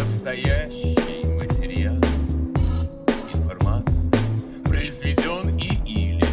[0.00, 1.96] Настоящий материал.
[3.34, 4.10] Информация
[4.64, 6.24] произведен и или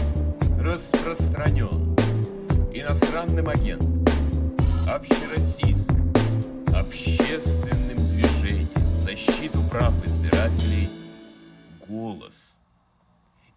[0.58, 1.94] распространен
[2.74, 4.06] иностранным агентом,
[4.88, 6.14] общероссийским,
[6.74, 10.90] общественным движением в защиту прав избирателей
[11.86, 12.60] «Голос»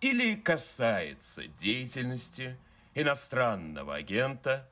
[0.00, 2.56] или касается деятельности
[2.96, 4.68] иностранного агента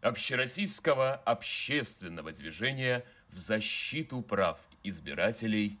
[0.00, 5.78] общероссийского общественного движения в защиту прав избирателей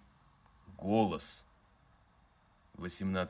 [0.78, 1.44] «Голос»
[2.78, 3.28] 18+.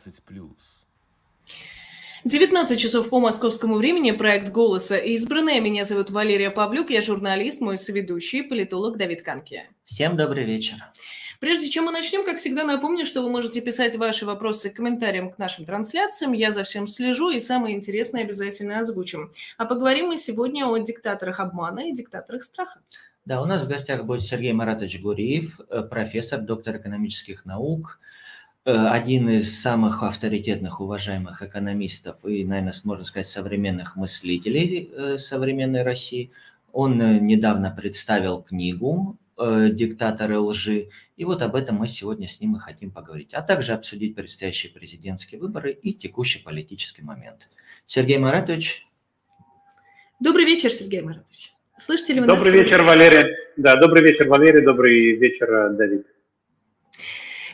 [2.24, 4.12] 19 часов по московскому времени.
[4.12, 5.60] Проект «Голоса» избранные.
[5.60, 6.90] Меня зовут Валерия Павлюк.
[6.90, 9.64] Я журналист, мой соведущий, политолог Давид Канки.
[9.84, 10.76] Всем добрый вечер.
[11.40, 15.32] Прежде чем мы начнем, как всегда, напомню, что вы можете писать ваши вопросы к комментариям
[15.32, 16.32] к нашим трансляциям.
[16.32, 19.32] Я за всем слежу и самое интересное обязательно озвучим.
[19.56, 22.78] А поговорим мы сегодня о диктаторах обмана и диктаторах страха.
[23.24, 28.00] Да, у нас в гостях будет Сергей Маратович Гуриев, э, профессор, доктор экономических наук,
[28.64, 35.84] э, один из самых авторитетных, уважаемых экономистов и, наверное, можно сказать, современных мыслителей э, современной
[35.84, 36.32] России.
[36.72, 42.58] Он недавно представил книгу «Диктаторы лжи», и вот об этом мы сегодня с ним и
[42.58, 47.50] хотим поговорить, а также обсудить предстоящие президентские выборы и текущий политический момент.
[47.84, 48.86] Сергей Маратович.
[50.18, 51.51] Добрый вечер, Сергей Маратович.
[51.84, 52.60] Слышите ли вы Добрый нас?
[52.60, 53.36] вечер, Валерия.
[53.56, 54.60] Да, добрый вечер, Валерий.
[54.60, 56.06] Добрый вечер, Давид.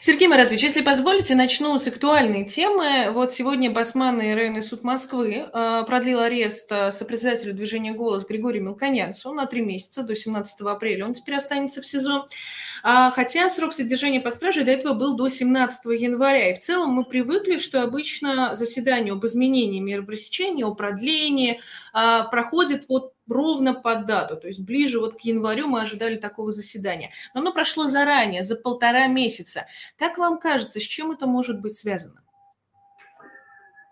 [0.00, 3.10] Сергей Маратович, если позволите, начну с актуальной темы.
[3.12, 9.32] Вот сегодня Басманный районный суд Москвы э, продлил арест э, сопредседателю движения «Голос» Григорию Мелконянцу
[9.32, 11.04] на три месяца, до 17 апреля.
[11.04, 12.26] Он теперь останется в СИЗО.
[12.82, 16.52] А, хотя срок содержания под стражей до этого был до 17 января.
[16.52, 21.60] И в целом мы привыкли, что обычно заседание об изменении меры пресечения, о продлении
[21.92, 26.52] а, проходит вот ровно под дату, то есть ближе вот к январю мы ожидали такого
[26.52, 27.10] заседания.
[27.34, 29.66] Но оно прошло заранее, за полтора месяца.
[29.98, 32.22] Как вам кажется, с чем это может быть связано?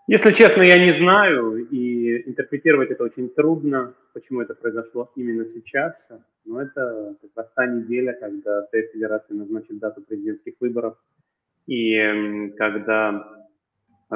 [0.08, 6.08] Если честно, я не знаю, и интерпретировать это очень трудно, почему это произошло именно сейчас.
[6.44, 10.96] Но это как раз та неделя, когда Совет Федерации назначит дату президентских выборов,
[11.66, 13.46] и когда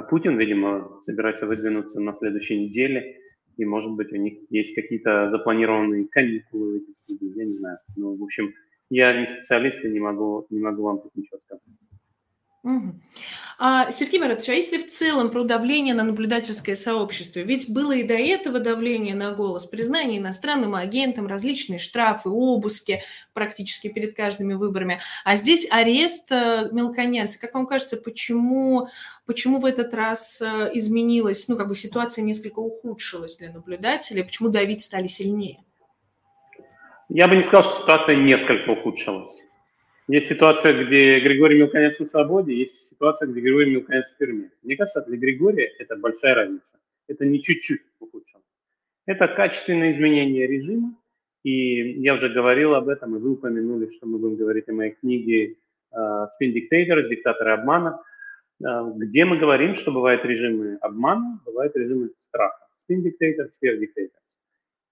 [0.09, 3.17] Путин, видимо, собирается выдвинуться на следующей неделе,
[3.61, 7.79] и, может быть, у них есть какие-то запланированные каникулы в этих студиях, я не знаю.
[7.95, 8.55] Ну, в общем,
[8.89, 11.63] я не специалист и не могу, не могу вам тут ничего сказать.
[12.63, 12.95] Угу.
[13.59, 17.41] А, Сергей Маратович, а если в целом про давление на наблюдательское сообщество?
[17.41, 23.89] Ведь было и до этого давление на голос, признание иностранным агентам, различные штрафы, обыски практически
[23.89, 24.99] перед каждыми выборами.
[25.25, 27.41] А здесь арест э, мелконянца.
[27.41, 28.89] Как вам кажется, почему,
[29.25, 34.51] почему в этот раз э, изменилась, ну, как бы ситуация несколько ухудшилась для наблюдателей, почему
[34.51, 35.65] давить стали сильнее?
[37.09, 39.43] Я бы не сказал, что ситуация несколько ухудшилась.
[40.09, 44.51] Есть ситуация, где Григорий Мелконец на свободе, есть ситуация, где Григорий Мелконец в тюрьме.
[44.63, 46.79] Мне кажется, для Григория это большая разница.
[47.07, 48.45] Это не чуть-чуть ухудшилось.
[49.07, 50.97] Это качественное изменение режима,
[51.43, 54.93] и я уже говорил об этом, и вы упомянули, что мы будем говорить о моей
[54.93, 55.57] книге
[55.93, 57.09] uh, «Spin Dictators.
[57.09, 58.03] Диктаторы обмана»,
[58.63, 62.67] uh, где мы говорим, что бывают режимы обмана, бывают режимы страха.
[62.79, 64.11] Spin Dictators, Fear Dictators.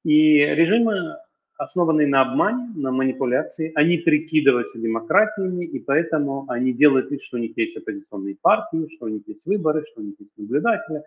[0.05, 1.17] И режимы
[1.59, 3.73] основанные на обмане, на манипуляции.
[3.75, 9.07] Они прикидываются демократиями, и поэтому они делают вид, что у них есть оппозиционные партии, что
[9.07, 11.03] у них есть выборы, что у них есть наблюдатели,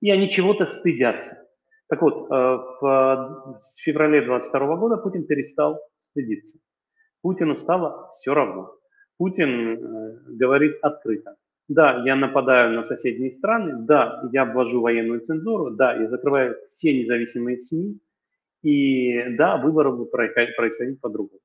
[0.00, 1.38] и они чего-то стыдятся.
[1.88, 6.58] Так вот, э, в феврале 2022 года Путин перестал стыдиться.
[7.22, 8.74] Путину стало все равно.
[9.16, 11.36] Путин э, говорит открыто.
[11.68, 16.98] Да, я нападаю на соседние страны, да, я ввожу военную цензуру, да, я закрываю все
[16.98, 17.98] независимые СМИ,
[18.64, 21.40] и да, выборы будут происходить по-другому.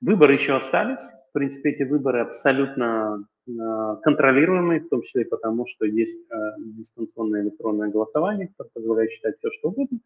[0.00, 1.02] Выборы еще остались.
[1.30, 7.42] В принципе, эти выборы абсолютно а, контролируемые, в том числе потому, что есть а, дистанционное
[7.42, 10.00] электронное голосование, которое позволяет считать все, что угодно.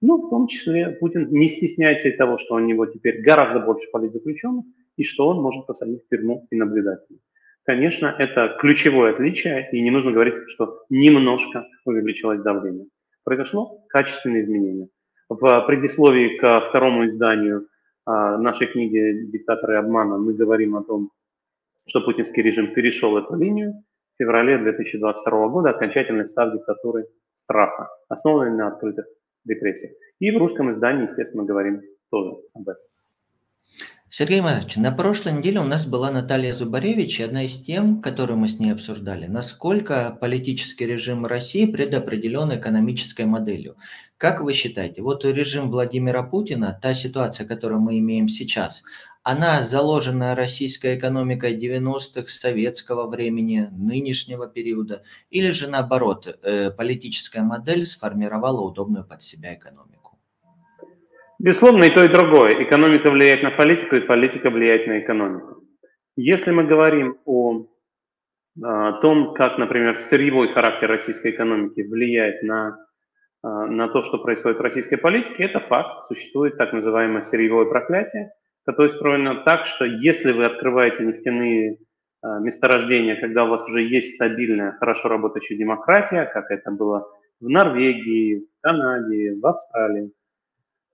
[0.00, 3.88] Но в том числе Путин не стесняется и того, что у него теперь гораздо больше
[3.92, 4.64] политзаключенных,
[4.96, 7.20] и что он может посадить в тюрьму и наблюдателей.
[7.64, 12.86] Конечно, это ключевое отличие, и не нужно говорить, что немножко увеличилось давление.
[13.22, 14.88] Произошло качественное изменение.
[15.30, 17.68] В предисловии к второму изданию
[18.04, 21.12] а, нашей книги «Диктаторы обмана» мы говорим о том,
[21.86, 23.74] что путинский режим перешел эту линию
[24.14, 27.04] в феврале 2022 года, окончательно став диктатурой
[27.34, 29.06] страха, основанной на открытых
[29.46, 29.92] репрессиях.
[30.18, 31.80] И в русском издании, естественно, говорим
[32.10, 32.82] тоже об этом.
[34.12, 38.38] Сергей Иванович, на прошлой неделе у нас была Наталья Зубаревич, и одна из тем, которую
[38.38, 43.76] мы с ней обсуждали, насколько политический режим России предопределен экономической моделью.
[44.20, 48.84] Как вы считаете, вот режим Владимира Путина, та ситуация, которую мы имеем сейчас,
[49.22, 57.86] она заложена российской экономикой 90-х, советского времени, нынешнего периода, или же наоборот, э, политическая модель
[57.86, 60.18] сформировала удобную под себя экономику?
[61.38, 62.62] Безусловно, и то, и другое.
[62.62, 65.64] Экономика влияет на политику, и политика влияет на экономику.
[66.16, 67.64] Если мы говорим о,
[68.62, 72.76] о том, как, например, сырьевой характер российской экономики влияет на,
[73.42, 76.08] на то, что происходит в российской политике, это факт.
[76.08, 78.32] Существует так называемое сырьевое проклятие–
[78.64, 81.78] которая устроена так, что если вы открываете нефтяные
[82.22, 87.08] а, месторождения, когда у вас уже есть стабильная, хорошо работающая демократия, как это было
[87.40, 90.12] в Норвегии, в Канаде, в Австралии,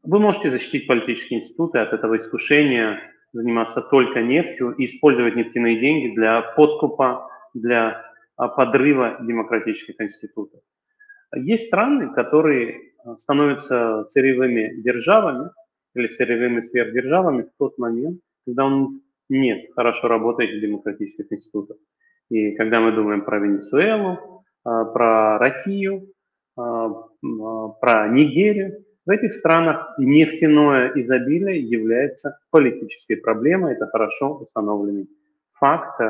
[0.02, 3.00] вы можете защитить политические институты от этого искушения
[3.32, 8.02] заниматься только нефтью и использовать нефтяные деньги для подкупа, для
[8.36, 10.60] а, подрыва демократических институтов.
[11.34, 15.50] Есть страны, которые а, становятся сырьевыми державами,
[15.94, 21.78] или сырьевыми сверхдержавами в тот момент, когда он нет хорошо работающих демократических институтов.
[22.28, 26.08] И когда мы думаем про Венесуэлу, а, про Россию,
[26.56, 26.88] а,
[27.80, 35.08] про Нигерию, в этих странах нефтяное изобилие является политической проблемой, это хорошо установленный
[35.54, 36.00] факт.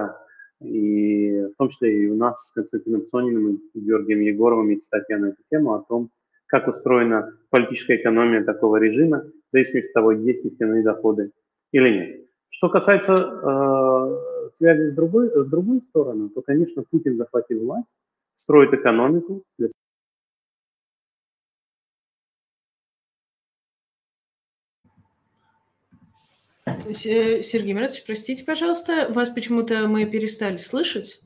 [0.61, 5.19] И в том числе и у нас с Константином Сониным и Георгием Егоровым есть статья
[5.19, 6.11] на эту тему о том,
[6.47, 11.33] как устроена политическая экономия такого режима, в зависимости от того, есть нефтяные доходы
[11.73, 12.27] или нет.
[12.49, 17.93] Что касается э, связи с другой, с другой стороной, то, конечно, Путин, захватив власть,
[18.37, 19.69] строит экономику для
[26.67, 31.21] Сергей Маратович, простите, пожалуйста, вас почему-то мы перестали слышать.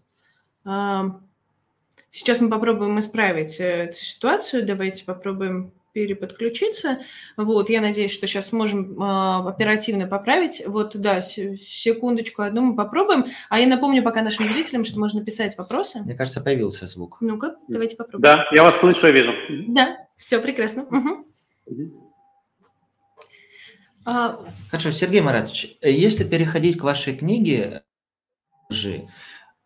[2.13, 4.67] Сейчас мы попробуем исправить э, эту ситуацию.
[4.67, 6.99] Давайте попробуем переподключиться.
[7.37, 10.63] Вот, я надеюсь, что сейчас сможем э, оперативно поправить.
[10.67, 13.27] Вот, да, секундочку одну мы попробуем.
[13.49, 16.01] А я напомню пока нашим зрителям, что можно писать вопросы.
[16.01, 17.19] Мне кажется, появился звук.
[17.21, 18.23] Ну-ка, давайте попробуем.
[18.23, 19.33] Да, я вас слышу и вижу.
[19.69, 20.83] Да, все прекрасно.
[20.83, 22.10] Угу.
[24.05, 27.83] Хорошо, Сергей Маратович, если переходить к вашей книге
[28.71, 29.09] «Лжи»,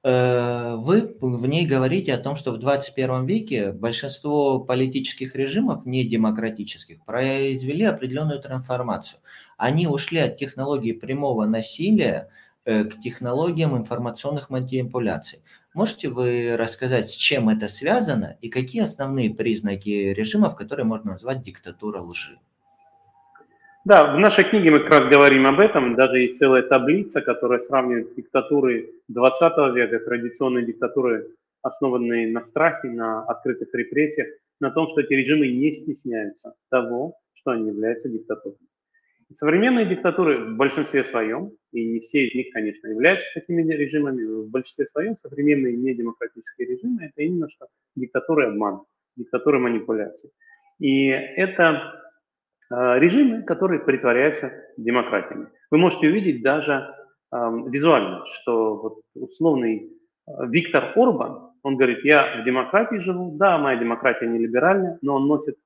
[0.04, 6.06] Э, вы в ней говорите о том, что в 21 веке большинство политических режимов, не
[6.06, 9.20] демократических, произвели определенную трансформацию.
[9.56, 12.28] Они ушли от технологии прямого насилия
[12.66, 15.42] э, к технологиям информационных манипуляций.
[15.72, 21.40] Можете вы рассказать, с чем это связано и какие основные признаки режимов, которые можно назвать
[21.40, 22.38] диктатура лжи?
[23.84, 25.94] Да, в нашей книге мы как раз говорим об этом.
[25.94, 31.28] Даже есть целая таблица, которая сравнивает диктатуры 20 века, традиционные диктатуры,
[31.60, 34.28] основанные на страхе, на открытых репрессиях,
[34.58, 38.66] на том, что эти режимы не стесняются того, что они являются диктатурами.
[39.30, 44.50] Современные диктатуры в большинстве своем, и не все из них, конечно, являются такими режимами, в
[44.50, 47.66] большинстве своем современные недемократические режимы– это именно что
[47.96, 48.80] диктатуры обмана,
[49.16, 50.30] диктатуры манипуляции.
[50.78, 52.03] И это
[52.70, 55.48] режимы, которые притворяются демократиями.
[55.70, 56.72] Вы можете увидеть даже
[57.32, 59.90] э, визуально, что вот условный
[60.26, 65.16] э, Виктор Орбан, он говорит, я в демократии живу, да, моя демократия не либеральная, но
[65.16, 65.56] он носит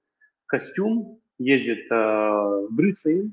[0.46, 3.32] костюм, ездит э, в Брюссель,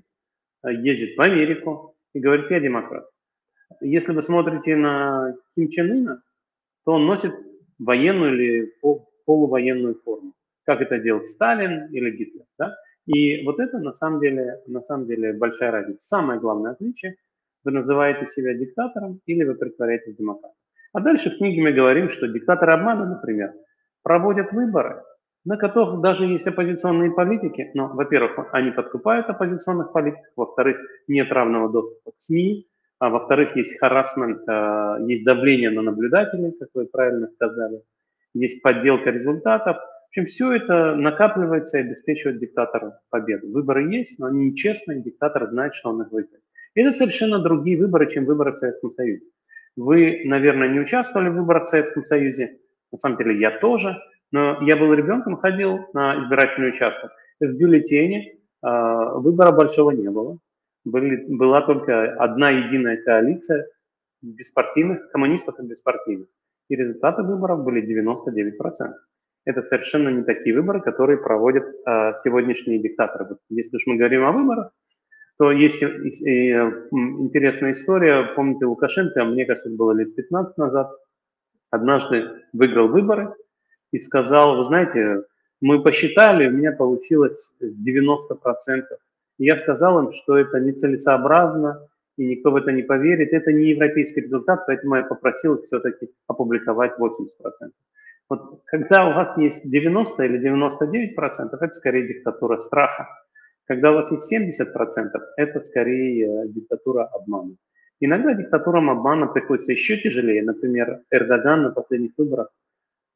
[0.63, 3.05] ездит в Америку и говорит, я демократ.
[3.81, 6.21] Если вы смотрите на Ким Чен Ына,
[6.85, 7.33] то он носит
[7.79, 8.73] военную или
[9.25, 10.33] полувоенную форму.
[10.65, 12.45] Как это делал Сталин или Гитлер.
[12.57, 12.75] Да?
[13.05, 16.03] И вот это на самом деле, на самом деле большая разница.
[16.03, 17.15] Самое главное отличие–
[17.63, 20.55] вы называете себя диктатором или вы притворяетесь демократом.
[20.93, 23.53] А дальше в книге мы говорим, что диктаторы обмана, например,
[24.03, 25.01] проводят выборы,
[25.45, 31.71] на которых даже есть оппозиционные политики, но, во-первых, они подкупают оппозиционных политиков, во-вторых, нет равного
[31.71, 32.67] доступа к СМИ,
[32.99, 37.81] а во-вторых, есть харасмент, а, есть давление на наблюдателей, как вы правильно сказали,
[38.33, 39.77] есть подделка результатов–
[40.17, 43.51] общем, все это накапливается и обеспечивает диктатору победу.
[43.51, 46.43] Выборы есть, но они нечестные, диктатор знает, что он их выиграет.
[46.73, 49.25] Это совершенно другие выборы, чем выборы в Советском Союзе.
[49.75, 52.59] Вы, наверное, не участвовали в выборах в Советском Союзе.
[52.91, 53.97] На самом деле я тоже.
[54.31, 57.11] Но я был ребенком, ходил на избирательный участок.
[57.39, 58.67] В бюллетене э,
[59.15, 60.37] выбора большого не было.
[60.85, 63.67] Были, была только одна единая коалиция
[64.21, 66.27] беспартийных, коммунистов и беспартийных.
[66.69, 68.93] И результаты выборов были 99%
[69.45, 73.25] это совершенно не такие выборы, которые проводят э, сегодняшние диктаторы.
[73.29, 74.71] Вот если уж мы говорим о выборах,
[75.37, 78.33] то есть и, и, интересная история.
[78.35, 80.91] Помните, Лукашенко, мне кажется, это было лет 15 назад,
[81.69, 83.33] однажды выиграл выборы
[83.91, 85.23] и сказал, вы знаете,
[85.61, 88.83] мы посчитали, у меня получилось 90%.
[89.37, 91.87] И я сказал им, что это нецелесообразно,
[92.17, 93.33] и никто в это не поверит.
[93.33, 97.27] Это не европейский результат, поэтому я попросил их все-таки опубликовать 80%.
[98.29, 103.07] Вот когда у вас есть 90 или 99 процентов, это скорее диктатура страха.
[103.65, 107.55] Когда у вас есть 70 процентов, это скорее э, диктатура обмана.
[107.99, 110.43] Иногда диктатурам обмана приходится еще тяжелее.
[110.43, 112.49] Например, Эрдоган на последних выборах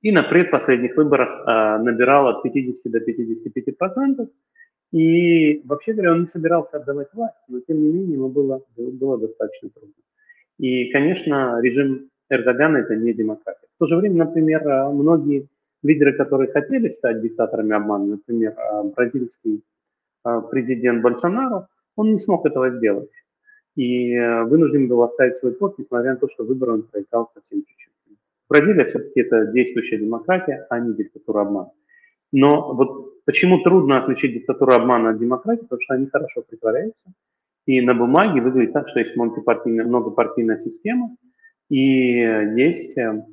[0.02, 4.30] и на предпоследних выборах э, набирал от 50 до 55 процентов.
[4.92, 9.20] И вообще говоря, он не собирался отдавать власть, но тем не менее ему было, было
[9.20, 9.94] достаточно трудно.
[10.58, 13.68] И, конечно, режим Эрдогана– это не демократия.
[13.76, 15.48] В то же время, например, э, многие
[15.84, 19.64] лидеры, которые хотели стать диктаторами обмана, например, э, бразильский
[20.26, 23.10] э, президент Больсонару, он не смог этого сделать.
[23.76, 28.18] И вынужден был оставить свой пост, несмотря на то, что выборы он проиграл совсем чуть-чуть.
[28.50, 31.72] Бразилия все-таки это действующая демократия, а не диктатура обмана.
[32.32, 35.62] Но вот почему трудно отличить диктатуру обмана от демократии?
[35.62, 37.14] Потому что они хорошо притворяются.
[37.66, 41.16] И на бумаге выглядит так, что есть многопартийная, многопартийная система,
[41.70, 42.20] и
[42.56, 43.24] есть, э,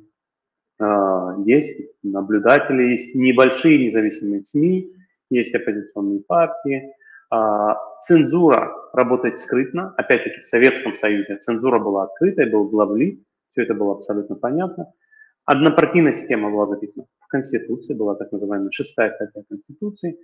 [0.79, 4.91] а, есть наблюдатели, есть небольшие независимые СМИ,
[5.29, 6.93] есть оппозиционные партии.
[7.29, 9.93] А, цензура работает скрытно.
[9.97, 13.19] Опять-таки в Советском Союзе цензура была открытой, был главлит,
[13.51, 14.93] все это было абсолютно понятно.
[15.45, 20.19] Однопартийная система была записана в Конституции, была так называемая шестая статья Конституции,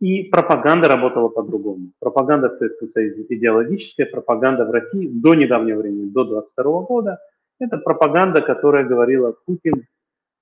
[0.00, 1.92] и пропаганда работала по-другому.
[1.98, 7.18] Пропаганда в Советском Союзе идеологическая, пропаганда в России до недавнего времени, до 22 года,
[7.60, 9.86] это пропаганда, которая говорила, Путин,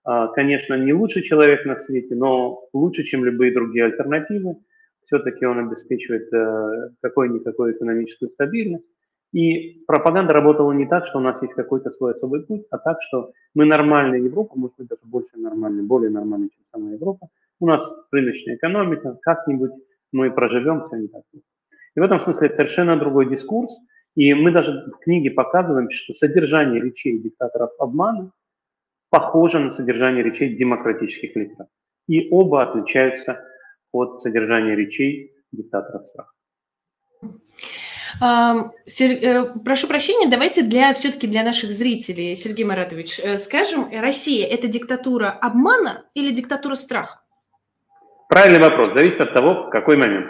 [0.04, 4.56] а, конечно, не лучший человек на свете, но лучше, чем любые другие альтернативы.
[5.04, 8.90] Все-таки он обеспечивает э, какой-никакой экономическую стабильность.
[9.32, 12.98] И пропаганда работала не так, что у нас есть какой-то свой особый путь, а так,
[13.02, 17.28] что мы нормальная Европа, может быть, даже больше нормальная, более нормальная, чем сама Европа.
[17.60, 19.72] У нас рыночная экономика, как-нибудь
[20.12, 21.22] мы проживем, все не так.
[21.34, 23.70] И в этом смысле это совершенно другой дискурс.
[24.18, 28.32] И мы даже в книге показываем, что содержание речей диктаторов обмана
[29.10, 31.68] похоже на содержание речей демократических лидеров.
[32.08, 33.40] И оба отличаются
[33.92, 36.32] от содержания речей диктаторов страха.
[38.12, 44.66] Э, прошу прощения, давайте для все-таки для наших зрителей, Сергей Маратович, э, скажем, Россия– это
[44.66, 47.20] диктатура обмана или диктатура страха?
[48.28, 48.94] Правильный вопрос.
[48.94, 50.26] Зависит от того, в какой момент.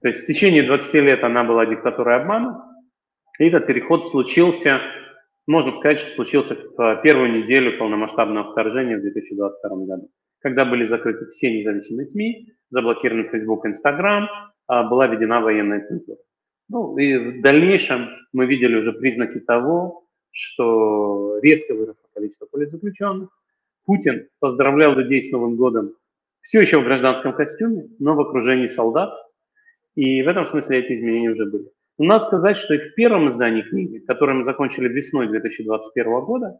[0.00, 2.67] То есть в течение 20 лет она была диктатурой обмана,
[3.38, 4.80] и этот переход случился,
[5.46, 11.26] можно сказать, что случился в первую неделю полномасштабного вторжения в 2022 году, когда были закрыты
[11.26, 14.28] все независимые СМИ, заблокированы Facebook Instagram,
[14.66, 16.18] а была введена военная цензура.
[16.68, 23.30] Ну и в дальнейшем мы видели уже признаки того, что резко выросло количество политзаключенных.
[23.86, 25.94] Путин поздравлял людей с Новым годом
[26.42, 29.14] все еще в гражданском костюме, но в окружении солдат.
[29.94, 31.70] И в этом смысле эти изменения уже были.
[31.98, 36.58] Но надо сказать, что и в первом издании книги, которое мы закончили весной 2021 года,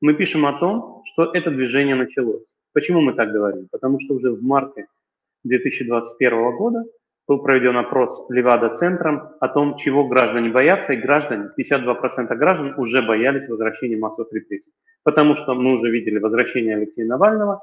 [0.00, 2.42] мы пишем о том, что это движение началось.
[2.74, 3.68] Почему мы так говорим?
[3.70, 4.86] Потому что уже в марте
[5.44, 6.84] 2021 года
[7.28, 13.48] был проведен опрос Левада-центром о том, чего граждане боятся, и граждане, 52% граждан уже боялись
[13.48, 14.72] возвращения массовых репрессий.
[15.04, 17.60] Потому что мы уже видели возвращение Алексея Навального,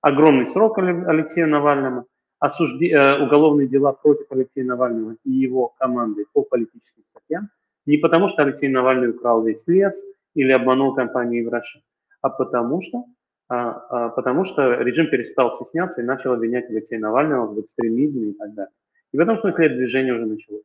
[0.00, 2.06] огромный срок Алексею Навальному,
[2.42, 7.48] осужди, э, уголовные дела против Алексея Навального и его команды по политическим статьям,
[7.86, 9.94] не потому что Алексей Навальный украл весь лес
[10.34, 11.80] или обманул компанию Евроша,
[12.20, 13.04] а потому что
[13.48, 18.32] а, а, потому что режим перестал стесняться и начал обвинять Алексея Навального в экстремизме и
[18.32, 18.72] так далее.
[19.12, 20.64] И в этом смысле это движение уже началось.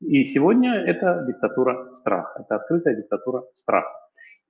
[0.00, 3.92] И сегодня это диктатура страха, это открытая диктатура страха.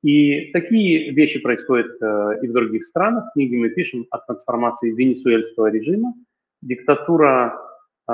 [0.03, 3.31] И такие вещи происходят э, и в других странах.
[3.31, 6.15] В книге мы пишем о трансформации венесуэльского режима.
[6.62, 7.59] Диктатура
[8.09, 8.12] э,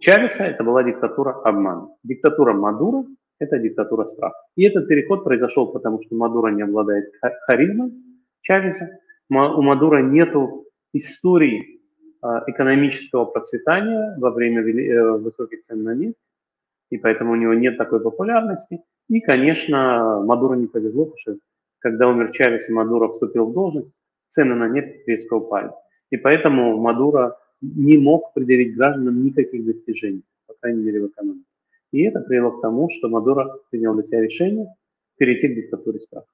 [0.00, 1.88] Чавеса– это была диктатура обмана.
[2.04, 3.04] Диктатура Мадура–
[3.40, 4.36] это диктатура страха.
[4.56, 7.12] И этот переход произошел потому, что Мадура не обладает
[7.46, 7.92] харизмой
[8.42, 8.88] Чавеса.
[9.30, 10.34] У Мадура нет
[10.92, 11.80] истории
[12.22, 16.16] а, экономического процветания во время э, высоких цен на нефть,
[16.90, 18.82] и поэтому у него нет такой популярности.
[19.08, 21.36] И, конечно, Мадуро не повезло, потому что
[21.78, 23.94] когда умер Чавес и Мадуро вступил в должность,
[24.30, 25.70] цены на нефть резко упали.
[26.10, 31.44] И поэтому Мадуро не мог предъявить гражданам никаких достижений, по крайней мере, в экономике.
[31.92, 34.66] И это привело к тому, что Мадуро принял для себя решение
[35.16, 36.26] перейти к диктатуре страха.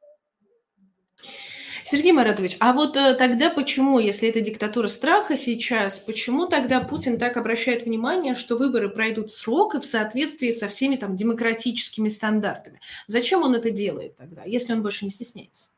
[1.87, 7.19] Сергей Маратович, а вот э, тогда почему, если это диктатура страха сейчас, почему тогда Путин
[7.19, 12.81] так обращает внимание, что выборы пройдут срок и в соответствии со всеми там демократическими стандартами?
[13.07, 15.74] Зачем он это делает тогда, если он больше не стесняется?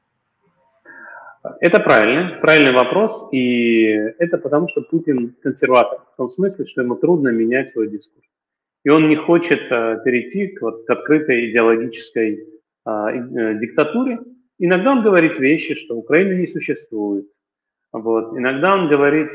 [1.60, 3.86] Это правильно, правильный вопрос, и
[4.18, 8.26] это потому, что Путин консерватор, в том смысле, что ему трудно менять свой дискурс.
[8.84, 12.46] И он не хочет перейти к, вот, к открытой идеологической
[12.84, 14.20] диктатуре.
[14.58, 17.26] Иногда он говорит вещи, что Украины не существует.
[17.92, 18.36] Вот.
[18.38, 19.32] Иногда он говорит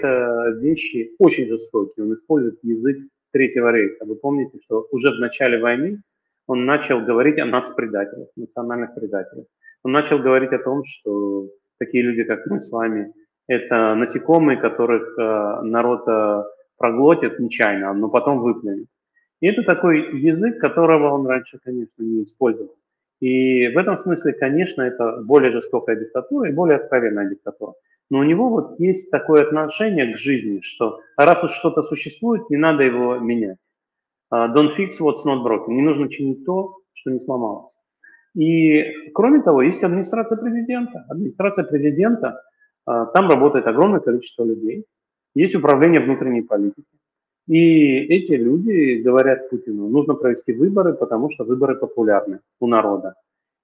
[0.61, 2.05] вещи очень жестокие.
[2.05, 2.97] Он использует язык
[3.33, 4.05] Третьего рейха.
[4.05, 6.01] Вы помните, что уже в начале войны
[6.47, 9.45] он начал говорить о нацпредателях, национальных предателях.
[9.83, 11.49] Он начал говорить о том, что
[11.81, 13.11] такие люди, как мы с вами,
[13.47, 16.43] это насекомые, которых э, народ э,
[16.77, 18.87] проглотит нечаянно, но потом выплюнет.
[19.41, 22.75] И это такой язык, которого он раньше, конечно, не использовал.
[23.19, 27.73] И в этом смысле, конечно, это более жестокая диктатура и более откровенная диктатура.
[28.11, 32.57] Но у него вот есть такое отношение к жизни, что раз уж что-то существует, не
[32.57, 33.57] надо его менять.
[34.29, 35.69] А, don't fix what's not broken.
[35.69, 37.73] Не нужно чинить то, что не сломалось.
[38.35, 41.05] И кроме того, есть администрация президента.
[41.09, 42.41] Администрация президента,
[42.85, 44.85] а, там работает огромное количество людей.
[45.35, 46.85] Есть управление внутренней политики.
[47.47, 53.15] И эти люди говорят Путину, нужно провести выборы, потому что выборы популярны у народа.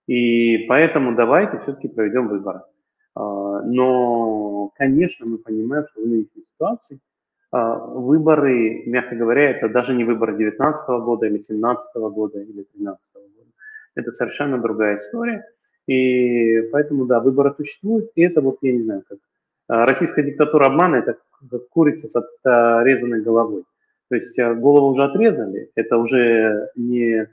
[0.08, 2.62] И поэтому давайте все-таки проведем выборы.
[3.16, 7.00] А, но, конечно, мы понимаем, что в нынешней ситуации
[7.52, 13.14] а, выборы, мягко говоря, это даже не выборы 2019 года или 2017 года или 2013
[13.14, 13.37] года.
[13.98, 15.44] Это совершенно другая история.
[15.88, 18.12] И поэтому, да, выборы существуют.
[18.16, 19.18] И это вот, я не знаю, как
[19.68, 21.18] а, российская диктатура обмана, это
[21.50, 23.64] как курица с отрезанной головой.
[24.10, 27.28] То есть голову уже отрезали, это уже не,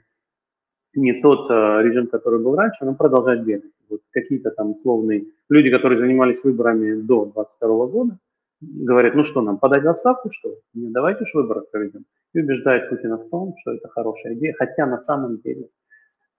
[0.93, 5.99] не тот режим, который был раньше, он продолжает бегать вот какие-то там условные люди, которые
[5.99, 8.17] занимались выборами до 22 года,
[8.61, 10.55] говорят, ну что нам, подать в отставку, что ли?
[10.73, 12.05] Не, давайте уж выборы проведем.
[12.33, 15.69] И убеждают Путина в том, что это хорошая идея, хотя на самом деле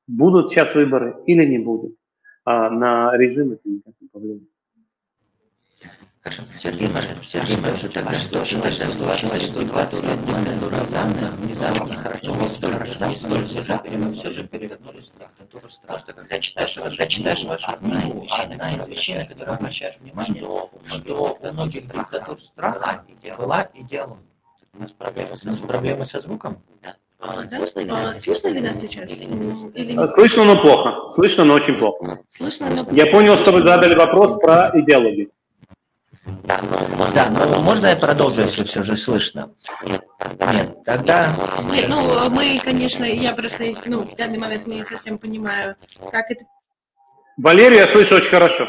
[0.07, 1.97] будут сейчас выборы или не будут,
[2.45, 4.43] а на режим это никак не повлияет.
[6.27, 6.43] Хорошо.
[6.59, 6.89] Сергей
[7.23, 13.17] Сергей Маркович, тогда что случилось, что 20 лет диктатура внезапно, внезапно, хорошо, не столь, не
[13.17, 17.71] столь внезапно, мы все же перевернули страх, который страх, что когда читаешь, когда читаешь ваши
[17.71, 20.45] одна из вещей, одна из вещей, на которые обращаешь внимание,
[20.87, 23.05] что для многих диктатур страха
[23.39, 24.19] была идеология.
[24.73, 26.61] У нас проблемы, у нас проблемы со звуком?
[26.83, 26.97] Да.
[27.19, 28.21] А, слышно, ли нас?
[28.21, 29.11] слышно ли нас сейчас?
[29.11, 29.25] Или
[29.95, 31.11] не слышно, но плохо.
[31.15, 32.19] Слышно, но очень плохо.
[32.29, 35.31] Слышно, но Я понял, что вы задали вопрос про идеологию.
[36.45, 36.61] Да,
[36.99, 39.53] но, да, но можно я продолжу, если все же слышно?
[39.85, 41.33] Нет, тогда...
[41.71, 45.77] Нет, ну, мы, конечно, я просто, ну, в данный момент не совсем понимаю,
[46.11, 46.45] как это...
[47.37, 48.67] Валерию я слышу очень хорошо.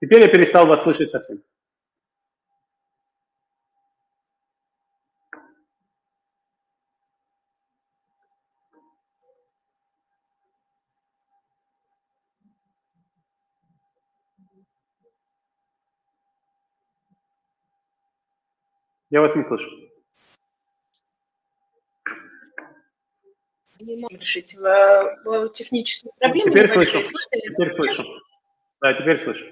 [0.00, 1.38] Теперь я перестал вас слышать совсем.
[19.12, 19.68] Я вас не слышу.
[23.78, 26.50] Не можем решить в, технические проблемы.
[26.50, 27.02] Теперь слышу.
[27.02, 28.02] Теперь слышу.
[28.80, 29.44] Да, теперь слышу.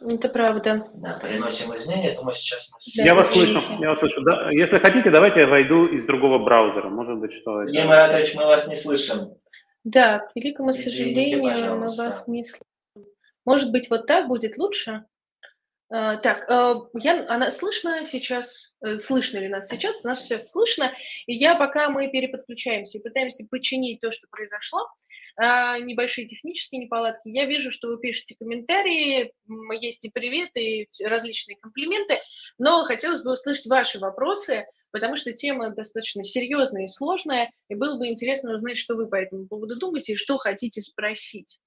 [0.00, 0.90] Это правда.
[0.94, 2.78] Да, переносим изменения, думаю, сейчас мы...
[2.96, 4.22] Да, я вас слышу, я вас слышу.
[4.22, 6.88] Да, если хотите, давайте я войду из другого браузера.
[6.88, 7.64] Может быть, что...
[7.64, 9.36] Илья Маратович, мы вас не слышим.
[9.84, 12.66] Да, к великому Извините, сожалению, мы вас не слышим.
[13.44, 15.04] Может быть, вот так будет лучше?
[15.92, 20.02] Uh, так, uh, я, она слышно сейчас, uh, слышно ли нас сейчас?
[20.02, 20.92] Нас сейчас слышно,
[21.26, 24.88] и я, пока мы переподключаемся пытаемся починить то, что произошло,
[25.36, 29.32] небольшие технические неполадки, я вижу, что вы пишете комментарии,
[29.80, 32.18] есть и привет, и различные комплименты,
[32.56, 37.98] но хотелось бы услышать ваши вопросы, потому что тема достаточно серьезная и сложная, и было
[37.98, 41.58] бы интересно узнать, что вы по этому поводу думаете и что хотите спросить.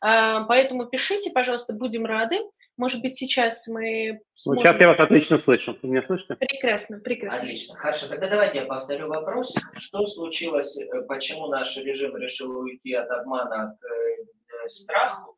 [0.00, 2.38] А, поэтому пишите, пожалуйста, будем рады.
[2.76, 4.62] Может быть, сейчас мы сможем...
[4.62, 5.76] сейчас я вас отлично слышу.
[5.82, 6.36] Вы меня слышите?
[6.36, 7.40] Прекрасно, прекрасно.
[7.40, 7.74] Отлично.
[7.74, 9.52] Хорошо, тогда давайте я повторю вопрос.
[9.74, 15.35] Что случилось, э, почему наш режим решил уйти от обмана к э, страху?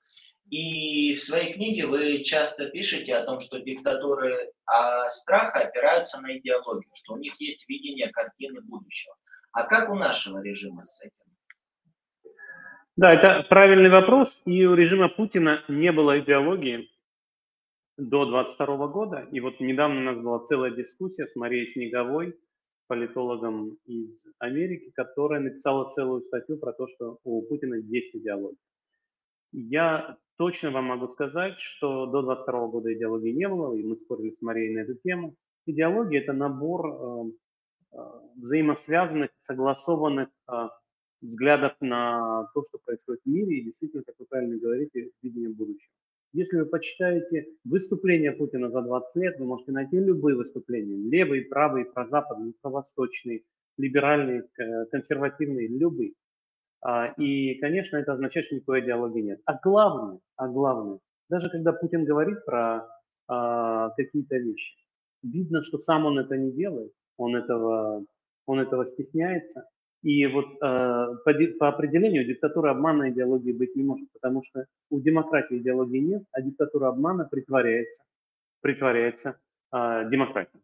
[0.51, 6.37] И в своей книге вы часто пишете о том, что диктатуры а страха опираются на
[6.39, 9.15] идеологию, что у них есть видение картины будущего.
[9.53, 12.33] А как у нашего режима с этим?
[12.97, 14.43] Да, это правильный вопрос.
[14.45, 16.91] И у режима Путина не было идеологии
[17.97, 19.27] до 22 года.
[19.31, 22.39] И вот недавно у нас была целая дискуссия с Марией Снеговой,
[22.87, 28.59] политологом из Америки, которая написала целую статью про то, что у Путина есть идеология.
[29.53, 34.31] Я точно вам могу сказать, что до 22 года идеологии не было, и мы спорили
[34.31, 35.35] с Марией на эту тему.
[35.67, 37.31] Идеология– это набор э,
[37.93, 37.99] э,
[38.37, 40.69] взаимосвязанных, согласованных э,
[41.21, 45.93] взглядов на то, что происходит в мире, и действительно, как вы правильно говорите, видение будущего.
[46.33, 51.87] Если вы почитаете выступления Путина за 20 лет, вы можете найти любые выступления, левые, правые,
[51.87, 53.43] прозападные, провосточные,
[53.77, 54.45] либеральные,
[54.91, 56.13] консервативные, любые.
[56.81, 59.41] А, и, конечно, это означает, что никакой идеологии нет.
[59.45, 62.89] А главное, а главное, даже когда Путин говорит про
[63.27, 64.77] а, какие-то вещи,
[65.23, 68.05] видно, что сам он это не делает, он этого,
[68.47, 69.65] он этого стесняется.
[70.03, 75.01] И вот э, по, по определению диктатура обмана идеологии быть не может, потому что у
[75.01, 78.05] демократии идеологии нет, а диктатура обмана притворяется,
[78.61, 79.41] притворяется
[79.75, 80.63] э, демократией.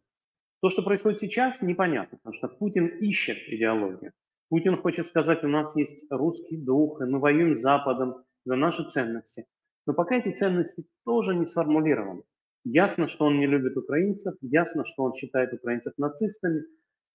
[0.61, 4.13] То, что происходит сейчас, непонятно, потому что Путин ищет идеологию.
[4.49, 8.89] Путин хочет сказать, у нас есть русский дух, и мы воюем с Западом за наши
[8.91, 9.45] ценности.
[9.87, 12.23] Но пока эти ценности тоже не сформулированы.
[12.63, 16.63] Ясно, что он не любит украинцев, ясно, что он считает украинцев нацистами,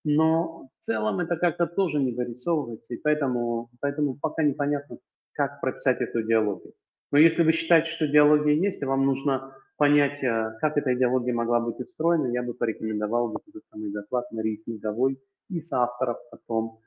[0.05, 4.99] но в целом это как-то тоже не вырисовывается, и поэтому, поэтому пока непонятно,
[5.33, 6.73] как прописать эту идеологию.
[7.13, 11.35] Но если вы считаете, что идеология есть, и вам нужно понять, э, как эта идеология
[11.35, 16.79] могла быть устроена, я бы порекомендовал этот самый доклад Марии Снеговой и соавторов о том,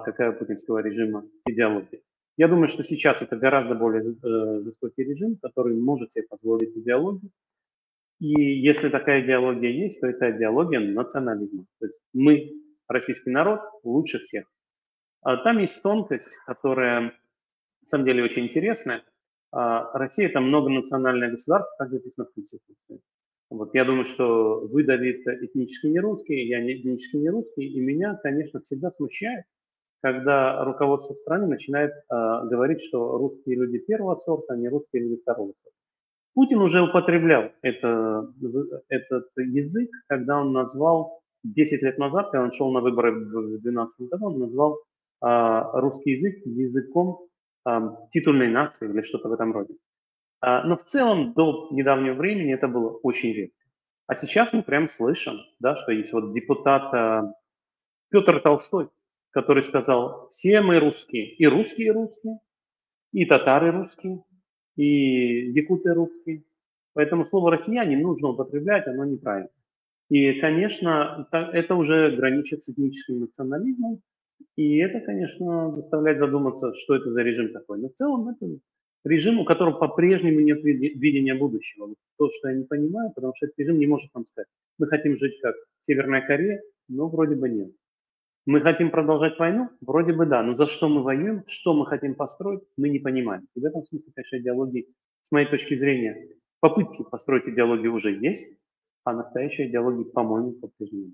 [0.00, 2.00] какая у путинского режима идеология.
[2.36, 7.30] Я думаю, что сейчас это гораздо более э, жестокий режим, который может себе позволить идеологию.
[8.20, 11.66] И если такая идеология есть, то это идеология национализма.
[11.80, 12.52] То есть мы,
[12.88, 14.46] российский народ, лучше всех.
[15.22, 17.00] А там есть тонкость, которая
[17.82, 19.02] на самом деле очень интересная.
[19.50, 23.00] А Россия это многонациональное государство, как записано в Конституции.
[23.50, 27.80] Вот я думаю, что вы, Давид, этнически не русский, я не этнически не русский, и
[27.80, 29.44] меня, конечно, всегда смущает,
[30.02, 35.22] когда руководство страны начинает э, говорить, что русские люди первого сорта, а не русские люди
[35.22, 35.76] второго сорта.
[36.34, 38.28] Путин уже употреблял это,
[38.88, 44.08] этот язык, когда он назвал 10 лет назад, когда он шел на выборы в 2012
[44.08, 44.78] году, он назвал
[45.24, 47.28] э, русский язык языком
[47.66, 49.74] э, титульной нации или что-то в этом роде.
[50.44, 53.56] Э, но в целом до недавнего времени это было очень редко.
[54.08, 57.22] А сейчас мы прям слышим, да, что есть вот депутат э,
[58.10, 58.88] Петр Толстой,
[59.32, 62.38] который сказал, все мы русские, и русские русские,
[63.12, 64.22] и татары русские,
[64.76, 66.44] и якуты русские.
[66.94, 69.48] Поэтому слово «россияне» нужно употреблять, оно неправильно.
[70.10, 74.02] И, конечно, это уже граничит с этническим национализмом,
[74.56, 77.80] и это, конечно, заставляет задуматься, что это за режим такой.
[77.80, 78.46] Но в целом это
[79.04, 81.94] режим, у которого по-прежнему нет видения будущего.
[82.18, 85.16] То, что я не понимаю, потому что этот режим не может нам сказать, мы хотим
[85.16, 87.72] жить как Северная Корея, но вроде бы нет.
[88.44, 89.70] Мы хотим продолжать войну?
[89.80, 93.46] Вроде бы да, но за что мы воюем, что мы хотим построить, мы не понимаем.
[93.54, 94.88] И в этом смысле, конечно, идеологии,
[95.22, 96.28] с моей точки зрения,
[96.58, 98.58] попытки построить идеологию уже есть,
[99.04, 101.12] а настоящая идеология, по-моему, по-прежнему.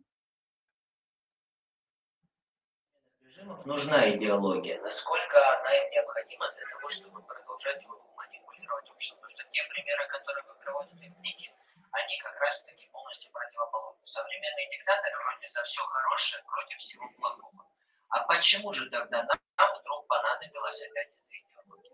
[3.66, 4.80] Нужна идеология.
[4.80, 7.84] Насколько она им необходима для того, чтобы продолжать
[8.16, 9.20] манипулировать обществом?
[9.20, 11.57] Потому что те примеры, которые вы приводите в книге,
[11.92, 14.02] они как раз-таки полностью противоположны.
[14.04, 17.64] Современные диктаторы вроде за все хорошее против всего плохого.
[18.10, 21.92] А почему же тогда нам, вдруг понадобилась опять эта идеология?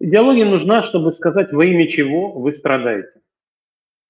[0.00, 3.22] Идеология нужна, чтобы сказать, во имя чего вы страдаете.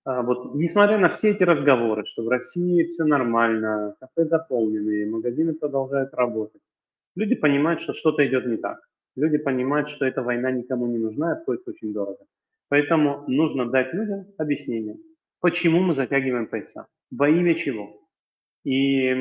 [0.05, 5.55] А вот, несмотря на все эти разговоры, что в России все нормально, кафе заполнены, магазины
[5.55, 6.63] продолжают работать,
[7.15, 8.81] люди понимают, что что-то идет не так.
[9.17, 12.25] Люди понимают, что эта война никому не нужна и обходится очень дорого.
[12.71, 14.97] Поэтому нужно дать людям объяснение,
[15.41, 18.01] почему мы затягиваем пояса, во имя чего.
[18.65, 19.13] И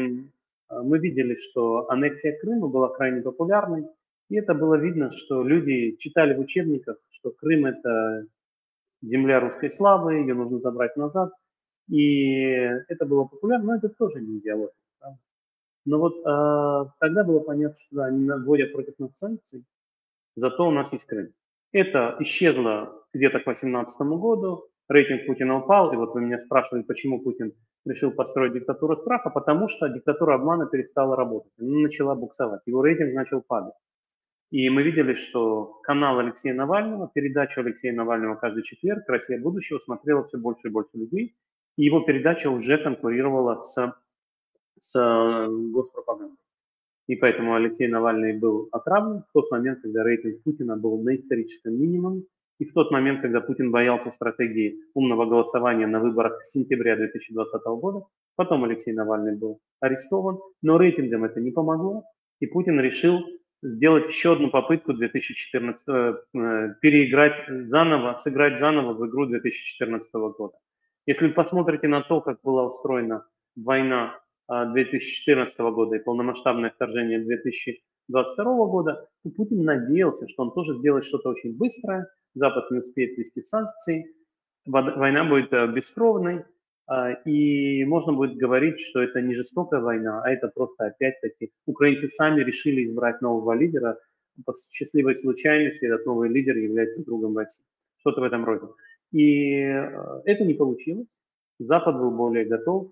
[0.70, 3.88] мы видели, что аннексия Крыма была крайне популярной,
[4.30, 8.28] и это было видно, что люди читали в учебниках, что Крым– это
[9.02, 11.34] земля русской славы, ее нужно забрать назад.
[11.88, 12.52] И
[12.88, 14.76] это было популярно, но это тоже не идеология.
[15.00, 15.20] Правда?
[15.86, 19.64] Но вот э, тогда было понятно, что да, они вводят против нас санкции,
[20.36, 21.34] зато у нас есть Крым.
[21.72, 27.22] Это исчезло где-то к 2018 году, рейтинг Путина упал, и вот вы меня спрашивали, почему
[27.22, 27.54] Путин
[27.86, 33.14] решил построить диктатуру страха, потому что диктатура обмана перестала работать, она начала буксовать, его рейтинг
[33.14, 33.76] начал падать.
[34.52, 40.24] И мы видели, что канал Алексея Навального, передачу Алексея Навального каждый четверг «Россия будущего» смотрело
[40.24, 41.36] все больше и больше людей,
[41.78, 43.94] и его передача уже конкурировала с,
[44.80, 46.38] с госпропагандой.
[47.10, 51.74] И поэтому Алексей Навальный был отравлен в тот момент, когда рейтинг Путина был на историческом
[51.74, 52.22] минимуме,
[52.60, 58.06] и в тот момент, когда Путин боялся стратегии умного голосования на выборах сентября 2020 года,
[58.36, 62.04] потом Алексей Навальный был арестован, но рейтингам это не помогло,
[62.40, 63.22] и Путин решил
[63.64, 70.54] сделать еще одну попытку 2014, э, э, переиграть заново, сыграть заново в игру 2014 года.
[71.08, 74.20] Если вы посмотрите на то, как была устроена война
[74.50, 81.06] 2014 а, года и полномасштабное вторжение 2022 года, то Путин надеялся, что он тоже сделает
[81.06, 84.14] что-то очень быстрое, Запад не успеет ввести санкции,
[84.66, 86.46] война будет бескровной,
[87.26, 92.42] и можно будет говорить, что это не жестокая война, а это просто опять-таки украинцы сами
[92.42, 94.00] решили избрать нового лидера.
[94.46, 97.64] По счастливой случайности этот новый лидер является другом России.
[98.00, 98.68] Что-то в этом роде.
[99.12, 101.08] И это не получилось.
[101.60, 102.90] Запад был более готов, а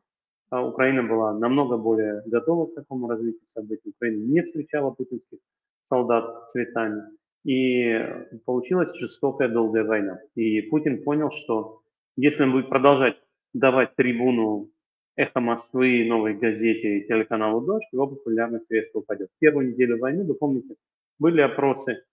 [0.51, 3.89] Украина была намного более готова к такому развитию событий.
[3.89, 5.39] Украина не встречала путинских
[5.85, 7.03] солдат цветами.
[7.43, 7.97] И
[8.45, 10.19] получилась жестокая долгая война.
[10.35, 11.81] И Путин понял, что
[12.17, 13.17] если он будет продолжать
[13.53, 14.69] давать трибуну
[15.15, 19.29] «Эхо Москвы», «Новой газете» и телеканалу «Дождь», его популярность резко упадет.
[19.35, 20.75] В первую неделю войны, вы помните,
[21.19, 22.03] были опросы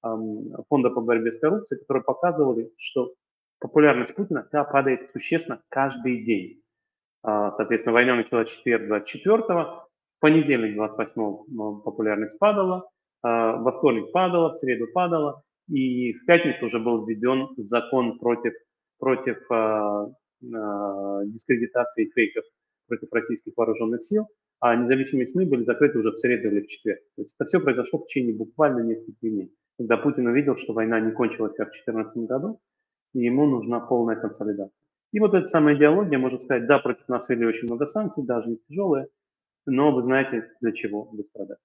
[0.00, 3.14] Фонда по борьбе с коррупцией, которые показывали, что
[3.58, 6.62] популярность Путина да, падает существенно каждый день.
[7.24, 12.88] А, соответственно, война началась четверг 24-го, в понедельник 28-го популярность падала,
[13.22, 18.52] а, во вторник падала, в среду падала, и в пятницу уже был введен закон против,
[18.98, 20.06] против а,
[20.40, 22.44] дискредитации фейков
[22.86, 24.26] против российских вооруженных сил,
[24.60, 27.00] а независимые СМИ были закрыты уже в среду или в четверг.
[27.16, 31.00] То есть это все произошло в течение буквально нескольких дней, когда Путин увидел, что война
[31.00, 32.60] не кончилась как в 2014 году,
[33.14, 34.83] и ему нужна полная консолидация.
[35.14, 38.48] И вот эта самая идеология, можно сказать, да, против нас ввели очень много санкций, даже
[38.48, 39.06] не тяжелые,
[39.64, 41.62] но вы знаете, для чего вы страдаете.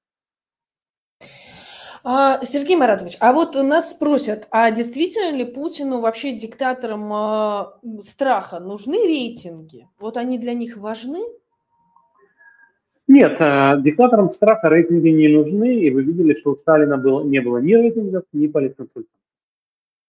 [2.03, 8.59] А, Сергей Маратович, а вот нас спросят, а действительно ли Путину, вообще диктаторам а, страха,
[8.59, 9.87] нужны рейтинги?
[9.99, 11.17] Вот они для них важны?
[13.07, 17.41] Нет, а, диктаторам страха рейтинги не нужны, и вы видели, что у Сталина было, не
[17.41, 19.19] было ни рейтингов, ни политконсультантов.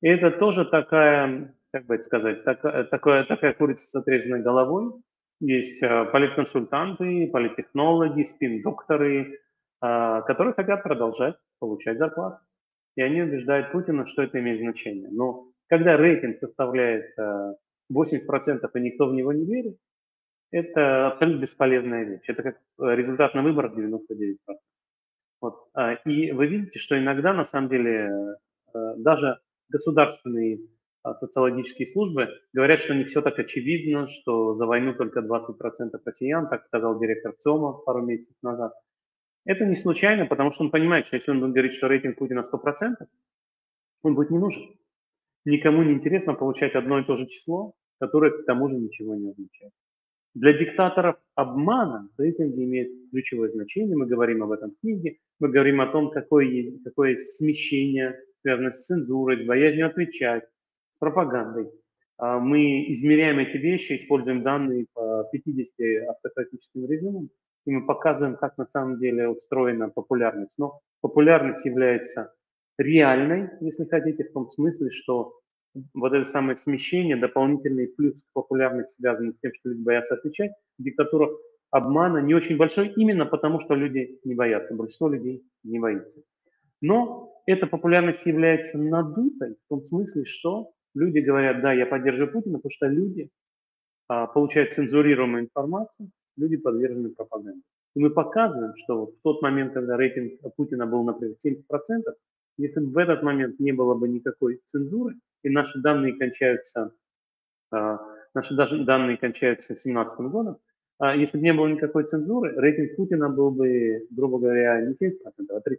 [0.02, 4.42] И это тоже такая как бы это сказать, так, э, такое, такая курица с отрезанной
[4.42, 4.92] головой.
[5.40, 9.38] Есть э, политконсультанты, политтехнологи, спин-докторы,
[9.82, 12.38] э, которые хотят продолжать получать зарплату.
[12.96, 15.08] И они убеждают Путина, что это имеет значение.
[15.10, 17.14] Но когда рейтинг составляет
[17.92, 19.76] 80% и никто в него не верит,
[20.50, 22.24] это абсолютно бесполезная вещь.
[22.26, 24.00] Это как результат на выборах 99%.
[25.40, 25.68] Вот.
[25.74, 28.10] А, и вы видите, что иногда, на самом деле,
[28.96, 35.20] даже государственные а, социологические службы говорят, что не все так очевидно, что за войну только
[35.20, 38.72] 20% россиян, так сказал директор ЦОМа пару месяцев назад.
[39.46, 42.46] Это не случайно, потому что он понимает, что если он будет говорить, что рейтинг Путина
[42.52, 43.06] 100%,
[44.02, 44.62] он будет не нужен.
[45.44, 49.30] Никому не интересно получать одно и то же число, которое к тому же ничего не
[49.30, 49.72] означает.
[50.34, 53.96] Для диктаторов обмана рейтинги имеют ключевое значение.
[53.96, 55.16] Мы говорим об этом в книге.
[55.40, 60.44] Мы говорим о том, какое, какое смещение связано с цензурой, с боязнью отвечать,
[61.00, 61.68] пропагандой.
[62.18, 67.30] А, мы измеряем эти вещи, используем данные по 50 автократическим режимам,
[67.66, 70.56] и мы показываем, как на самом деле устроена популярность.
[70.58, 72.32] Но популярность является
[72.78, 75.34] реальной, если хотите, в том смысле, что
[75.94, 80.82] вот это самое смещение, дополнительный плюс популярности, связанный с тем, что люди боятся отвечать, в
[80.82, 81.30] диктатурах
[81.70, 86.22] обмана не очень большой, именно потому что люди не боятся, большинство людей не боится.
[86.80, 92.58] Но эта популярность является надутой в том смысле, что Люди говорят, да, я поддерживаю Путина,
[92.58, 93.30] потому что люди
[94.08, 97.62] а, получают цензурируемую информацию, люди подвержены пропаганде.
[97.94, 101.62] И мы показываем, что вот в тот момент, когда рейтинг Путина был, например, 70%,
[102.58, 106.92] если бы в этот момент не было бы никакой цензуры, и наши данные кончаются,
[107.70, 108.00] а,
[108.34, 110.58] наши данные кончаются 2017 годом,
[110.98, 115.50] а если бы не было никакой цензуры, рейтинг Путина был бы, грубо говоря, не 70%,
[115.50, 115.76] а 30%.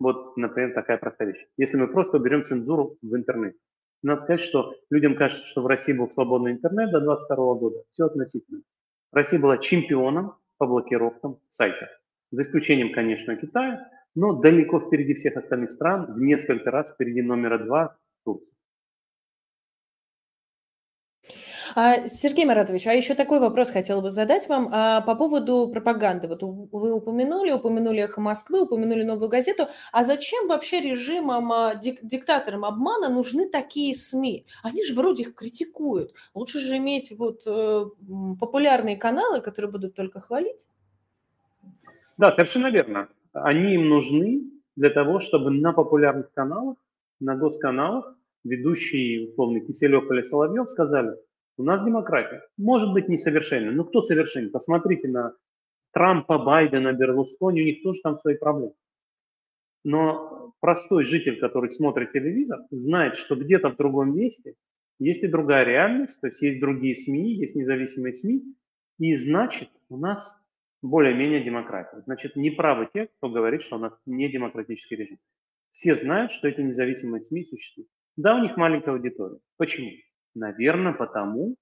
[0.00, 1.46] Вот, например, такая простая вещь.
[1.56, 3.58] Если мы просто берем цензуру в интернете,
[4.04, 7.82] надо сказать, что людям кажется, что в России был свободный интернет до 2022 года.
[7.90, 8.62] Все относительно.
[9.12, 11.88] Россия была чемпионом по блокировкам сайтов.
[12.30, 17.58] За исключением, конечно, Китая, но далеко впереди всех остальных стран, в несколько раз впереди номера
[17.58, 18.53] два Турции.
[21.74, 26.28] Сергей Маратович, а еще такой вопрос хотела бы задать вам а, по поводу пропаганды.
[26.28, 29.66] Вот вы упомянули, упомянули «Эхо Москвы», упомянули «Новую газету».
[29.92, 34.46] А зачем вообще режимам, а, дик, диктаторам обмана нужны такие СМИ?
[34.62, 36.12] Они же вроде их критикуют.
[36.32, 37.84] Лучше же иметь вот э,
[38.38, 40.66] популярные каналы, которые будут только хвалить.
[42.16, 43.08] Да, совершенно верно.
[43.32, 44.42] Они им нужны
[44.76, 46.76] для того, чтобы на популярных каналах,
[47.18, 51.16] на госканалах ведущие, условно, Киселев или Соловьев сказали,
[51.56, 52.42] у нас демократия.
[52.56, 53.72] Может быть несовершенна.
[53.72, 54.50] Но кто совершенен?
[54.50, 55.34] Посмотрите на
[55.92, 58.74] Трампа, Байдена, Берлускони, у них тоже там свои проблемы.
[59.84, 64.54] Но простой житель, который смотрит телевизор, знает, что где-то в другом месте
[64.98, 68.42] есть и другая реальность, то есть есть другие СМИ, есть независимые СМИ,
[68.98, 70.40] и значит у нас
[70.82, 72.02] более-менее демократия.
[72.02, 75.18] Значит, неправы те, кто говорит, что у нас не демократический режим.
[75.70, 77.88] Все знают, что эти независимые СМИ существуют.
[78.16, 79.38] Да, у них маленькая аудитория.
[79.56, 79.90] Почему?
[80.34, 81.56] Наверное, потому,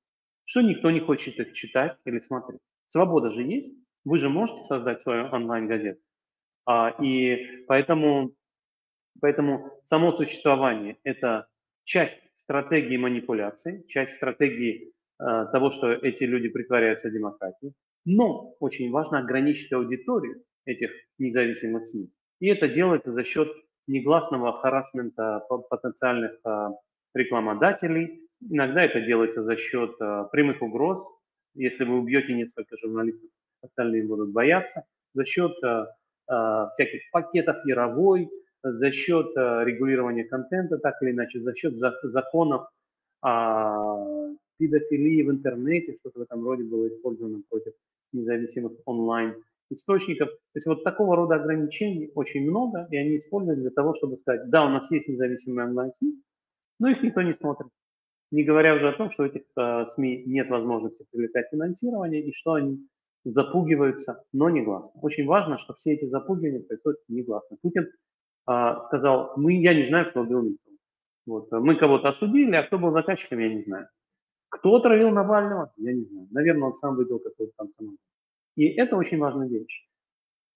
[0.45, 2.61] что никто не хочет их читать или смотреть.
[2.89, 3.75] Свобода же есть.
[4.05, 6.01] Вы же можете создать свою онлайн-газету.
[6.67, 8.35] А, и поэтому,
[9.21, 11.47] поэтому само существование– это
[11.85, 17.73] часть стратегии манипуляции, часть стратегии э, того, что эти люди притворяются демократией.
[18.05, 22.11] Но очень важно ограничить аудиторию этих независимых СМИ.
[22.41, 23.49] И это делается за счет
[23.87, 26.69] негласного харасмента потенциальных э,
[27.15, 28.29] рекламодателей.
[28.51, 31.05] Иногда это делается за счет э, прямых угроз.
[31.55, 33.31] Если вы убьете несколько журналистов,
[33.63, 34.85] остальные будут бояться.
[35.15, 35.87] За счет э,
[36.31, 38.31] э, всяких пакетов яровой,
[38.65, 42.69] за счет регулирования контента, так или иначе, за счет за, законов
[43.21, 44.29] о
[44.59, 47.73] педофилии в интернете, что-то в этом роде было использовано против
[48.13, 49.35] независимых онлайн
[49.71, 50.29] источников.
[50.29, 54.49] То есть вот такого рода ограничений очень много, и они используются для того, чтобы сказать,
[54.49, 56.23] да, у нас есть независимые онлайн-СМИ,
[56.79, 57.69] но их никто не смотрит.
[58.33, 62.33] Не говоря уже о том, что у этих э, СМИ нет возможности привлекать финансирование, и
[62.33, 62.79] что они
[63.25, 64.99] запугиваются, но негласно.
[65.03, 67.59] Очень важно, что все эти запугивания происходят негласно.
[67.61, 70.79] Путин э, сказал, мы, я не знаю, кто убил Николая.
[71.27, 73.87] Вот, мы кого-то осудили, а кто был заказчиком, я не знаю.
[74.49, 76.27] Кто отравил Навального, я не знаю.
[76.31, 77.99] Наверное, он сам выпил какой-то там самогон.
[78.57, 79.87] И это очень важная вещь.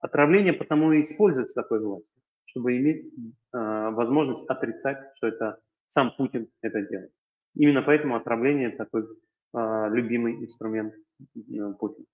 [0.01, 3.13] Отравление потому и используется такой властью, чтобы иметь
[3.53, 5.59] э, возможность отрицать, что это
[5.89, 7.13] сам Путин это делает.
[7.57, 9.05] Именно поэтому отравление такой
[9.55, 12.07] э, любимый инструмент э, Путина.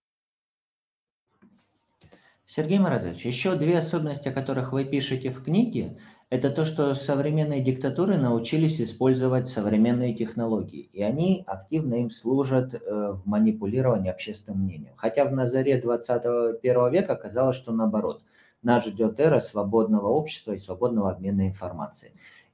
[2.46, 7.62] Сергей Маратович, еще две особенности, о которых вы пишете в книге, это то, что современные
[7.62, 14.94] диктатуры научились использовать современные технологии, и они активно им служат э, в манипулировании общественным мнением.
[14.96, 18.22] Хотя в Назаре 21 века казалось, что наоборот,
[18.62, 22.12] нас ждет эра свободного общества и свободного обмена информацией.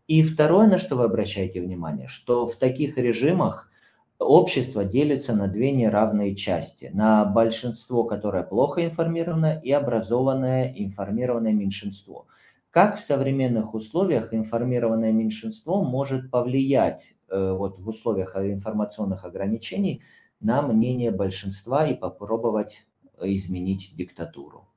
[0.09, 3.71] И второе, на что вы обращаете внимание, что в таких режимах
[4.18, 6.90] общество делится на две неравные части.
[6.92, 12.27] На большинство, которое плохо информировано, и образованное информированное меньшинство–
[12.71, 20.03] как в современных условиях информированное меньшинство может повлиять э, вот в условиях информационных ограничений
[20.40, 22.87] на мнение большинства и попробовать
[23.21, 24.68] изменить диктатуру?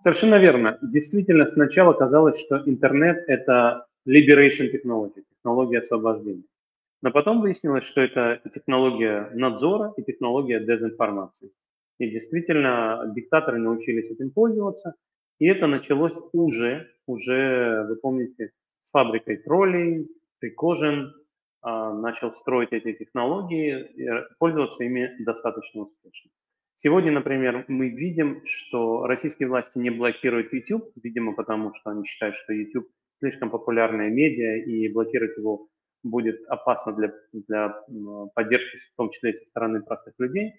[0.00, 0.78] Совершенно верно.
[0.82, 6.44] Действительно, сначала казалось, что интернет– это liberation technology, технология освобождения.
[7.02, 11.50] Но потом выяснилось, что это технология надзора и технология дезинформации.
[11.98, 14.94] И действительно, диктаторы научились этим пользоваться–
[15.38, 21.14] и это началось уже, уже, вы помните, с фабрикой троллей, Прикожин
[21.62, 26.30] а, начал строить эти технологии, и пользоваться ими достаточно успешно.
[26.76, 32.36] Сегодня, например, мы видим, что российские власти не блокируют YouTube, видимо, потому что они считают,
[32.36, 32.86] что YouTube
[33.18, 35.68] слишком популярная медиа, и блокировать его
[36.02, 37.74] будет опасно для, для
[38.34, 40.54] поддержки, в том числе и со стороны простых людей.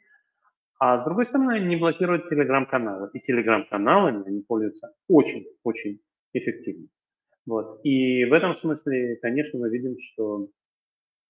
[0.80, 3.10] А с другой стороны, не блокируют телеграм-каналы.
[3.14, 6.00] И телеграм-каналами они пользуются очень-очень
[6.34, 6.88] эффективно.
[7.48, 7.80] Вот.
[7.84, 10.50] И в этом смысле, конечно, мы видим, что,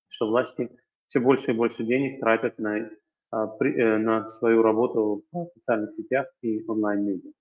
[0.09, 0.69] что власти
[1.07, 2.89] все больше и больше денег тратят на,
[3.31, 7.31] а, э, на свою работу в социальных сетях и онлайн-медиа.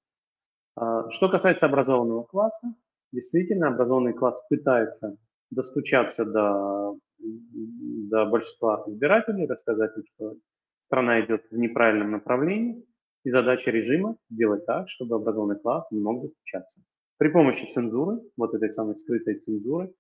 [0.77, 2.75] А, что касается образованного класса,
[3.13, 5.17] действительно, образованный класс пытается
[5.51, 10.37] достучаться до, до большинства избирателей, рассказать им, что
[10.83, 12.85] страна идет в неправильном направлении,
[13.25, 16.81] и задача режима сделать так, чтобы образованный класс не мог достучаться.
[17.19, 19.93] При помощи цензуры, вот этой самой скрытой цензуры,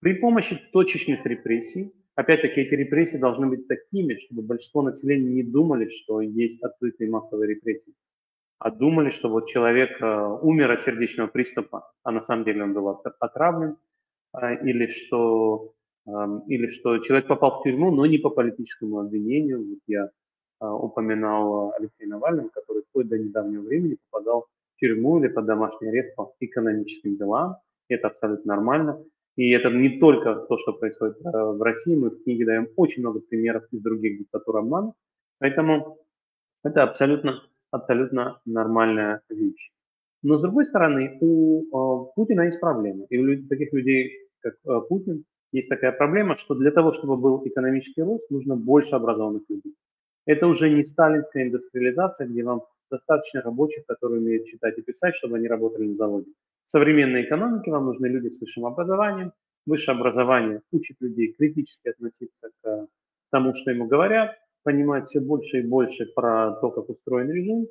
[0.00, 5.88] при помощи точечных репрессий, опять-таки эти репрессии должны быть такими, чтобы большинство населения не думали,
[5.88, 7.94] что есть открытые массовые репрессии,
[8.64, 12.74] а думали, что вот человек э, умер от сердечного приступа, а на самом деле он
[12.74, 12.88] был
[13.20, 13.76] отравлен,
[14.40, 15.72] э, или что,
[16.06, 16.10] э,
[16.46, 19.58] или что человек попал в тюрьму, но не по политическому обвинению.
[19.58, 20.10] Вот я
[20.60, 24.46] а, упоминал Алексей Навальный, который вплоть до недавнего времени попадал
[24.76, 27.56] в тюрьму или под домашний арест по экономическим делам.
[27.88, 29.04] Это абсолютно нормально.
[29.34, 31.96] И это не только то, что происходит э, в России.
[31.96, 34.92] Мы в книге даем очень много примеров из других диктатур обмана.
[35.40, 35.98] Поэтому
[36.62, 37.42] это абсолютно,
[37.72, 39.70] абсолютно нормальная вещь.
[40.22, 43.06] Но с другой стороны, у э, Путина есть проблема.
[43.10, 47.42] И у таких людей, как э, Путин, есть такая проблема, что для того, чтобы был
[47.44, 49.74] экономический рост, нужно больше образованных людей.
[50.24, 55.36] Это уже не сталинская индустриализация, где вам достаточно рабочих, которые умеют читать и писать, чтобы
[55.36, 56.30] они работали на заводе.
[56.64, 59.32] В современной экономике вам нужны люди с высшим образованием.
[59.66, 62.86] Высшее образование учит людей критически относиться к
[63.30, 67.66] тому, что ему говорят, понимать все больше и больше про то, как устроен режим.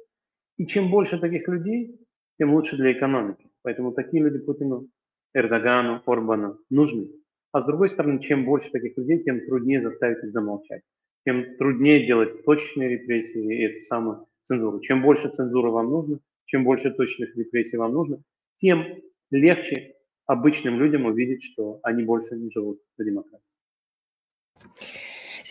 [0.58, 2.00] И чем больше таких людей,
[2.38, 3.50] тем лучше для экономики.
[3.64, 4.88] Поэтому такие люди Путину,
[5.34, 7.10] Эрдогану, Орбану нужны.
[7.52, 10.82] А с другой стороны, чем больше таких людей, тем труднее заставить их замолчать.
[11.26, 14.80] Тем труднее делать точечные репрессии и эту самую цензуру.
[14.80, 18.22] Чем больше цензуры вам нужно, чем больше точных репрессий вам нужно,
[18.58, 18.86] тем
[19.30, 23.46] легче обычным людям увидеть, что они больше не живут в демократии.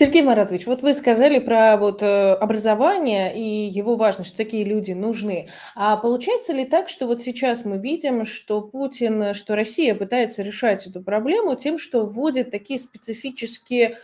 [0.01, 4.93] Сергей Маратович, вот вы сказали про вот э, образование и его важность, что такие люди
[4.93, 5.51] нужны.
[5.75, 10.87] А получается ли так, что вот сейчас мы видим, что Путин, что Россия пытается решать
[10.87, 13.99] эту проблему тем, что вводит такие специфические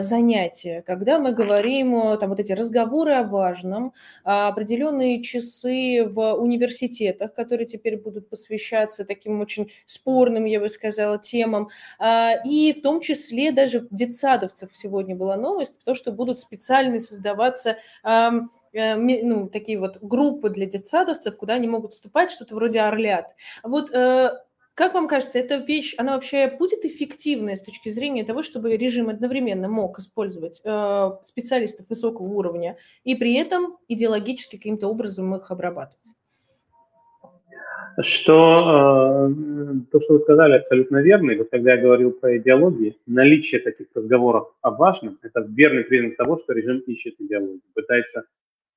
[0.00, 3.92] занятия, когда мы говорим, там вот эти разговоры о важном,
[4.24, 11.18] а, определенные часы в университетах, которые теперь будут посвящаться таким очень спорным, я бы сказала,
[11.18, 11.68] темам,
[11.98, 17.76] а, и в том числе даже детсадовцев сегодня была новость, то, что будут специально создаваться
[18.02, 18.30] э,
[18.72, 23.34] ну, такие вот группы для детсадовцев, куда они могут вступать, что-то вроде орлят.
[23.62, 24.36] Вот э,
[24.76, 29.08] как вам кажется, эта вещь, она вообще будет эффективной с точки зрения того, чтобы режим
[29.08, 36.04] одновременно мог использовать э, специалистов высокого уровня и при этом идеологически каким-то образом их обрабатывать?
[38.00, 39.34] Что э,
[39.90, 41.30] то, что вы сказали, абсолютно верно.
[41.30, 46.16] И вот когда я говорил про идеологии, наличие таких разговоров о важном– это верный признак
[46.16, 48.24] того, что режим ищет идеологию, пытается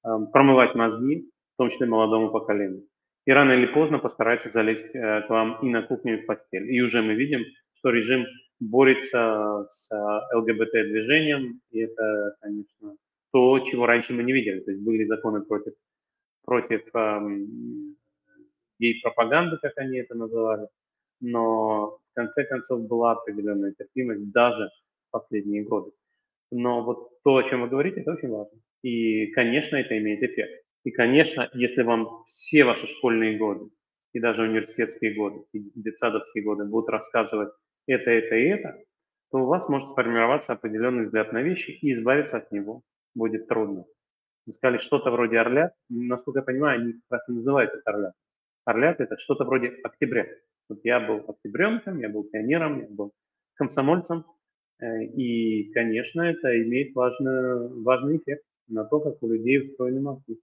[0.06, 2.86] э, промывать мозги, в том числе молодому поколению
[3.30, 6.68] и рано или поздно постарается залезть э, к вам и на кухню, и в постель.
[6.74, 7.42] И уже мы видим,
[7.76, 8.26] что режим
[8.60, 12.96] борется с э, ЛГБТ-движением, и это, конечно,
[13.32, 14.62] то, чего раньше мы не видели.
[14.62, 15.74] То есть были законы против,
[16.44, 17.96] против эм,
[18.80, 20.68] гей-пропаганды, как они это называли,
[21.22, 24.72] но в конце концов была определенная терпимость даже
[25.08, 25.92] в последние годы.
[26.52, 28.60] Но вот то, о чем вы говорите, это очень важно.
[28.82, 30.66] И, конечно, это имеет эффект.
[30.84, 33.70] И, конечно, если вам все ваши школьные годы,
[34.14, 37.50] и даже университетские годы, и детсадовские годы будут рассказывать
[37.86, 38.84] это, это и это,
[39.32, 42.82] то у вас может сформироваться определенный взгляд на вещи, и избавиться от него
[43.14, 43.86] будет трудно.
[44.46, 45.74] Вы сказали что-то вроде орлят.
[45.90, 48.14] Насколько я понимаю, они как раз и называют это орлят.
[48.66, 50.28] Орлят– это что-то вроде октября.
[50.70, 53.12] Вот я был октябренком, я был пионером, я был
[53.56, 54.26] комсомольцем.
[54.80, 60.40] Э, и, конечно, это имеет важный, важный эффект на то, как у людей устроены мозги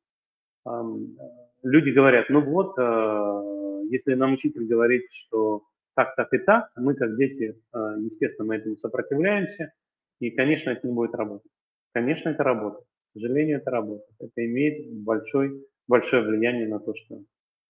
[1.63, 5.63] люди говорят, ну вот, э, если нам учитель говорит, что
[5.95, 9.73] так, так и так, мы как дети, э, естественно, мы этому сопротивляемся,
[10.21, 11.51] и, конечно, это не будет работать.
[11.93, 12.85] Конечно, это работает.
[13.11, 14.15] К сожалению, это работает.
[14.19, 17.23] Это имеет большой, большое влияние на то, что,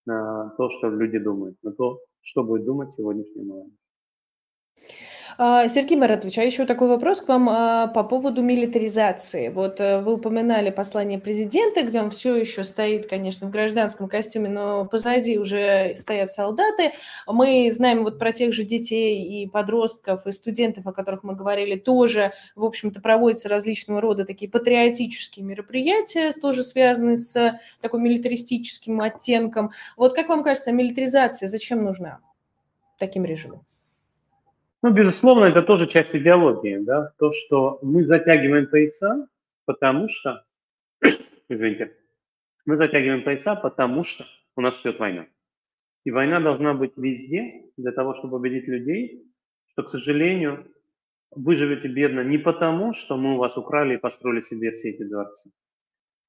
[0.04, 3.85] на то, что люди думают, на то, что будет думать сегодняшний молодежь.
[5.38, 9.48] А, Сергей Маратович, а еще такой вопрос к вам а, по поводу милитаризации.
[9.48, 14.48] Вот э, вы упоминали послание президента, где он все еще стоит, конечно, в гражданском костюме,
[14.48, 16.92] но позади уже стоят солдаты.
[17.26, 21.76] Мы знаем вот про тех же детей и подростков, и студентов, о которых мы говорили,
[21.78, 29.70] тоже, в общем-то, проводятся различного рода такие патриотические мероприятия, тоже связанные с такой милитаристическим оттенком.
[29.98, 32.20] Вот как вам кажется, милитаризация зачем нужна
[32.98, 33.66] таким режимом?
[34.86, 39.26] Ну, безусловно, это тоже часть идеологии, да, то, что мы затягиваем пояса,
[39.64, 40.44] потому что,
[41.48, 41.92] извините,
[42.66, 44.24] мы затягиваем пояса, потому что
[44.54, 45.26] у нас идет война.
[46.04, 49.24] И война должна быть везде для того, чтобы убедить людей,
[49.72, 50.70] что, к сожалению,
[51.32, 55.02] вы живете бедно не потому, что мы у вас украли и построили себе все эти
[55.02, 55.50] дворцы,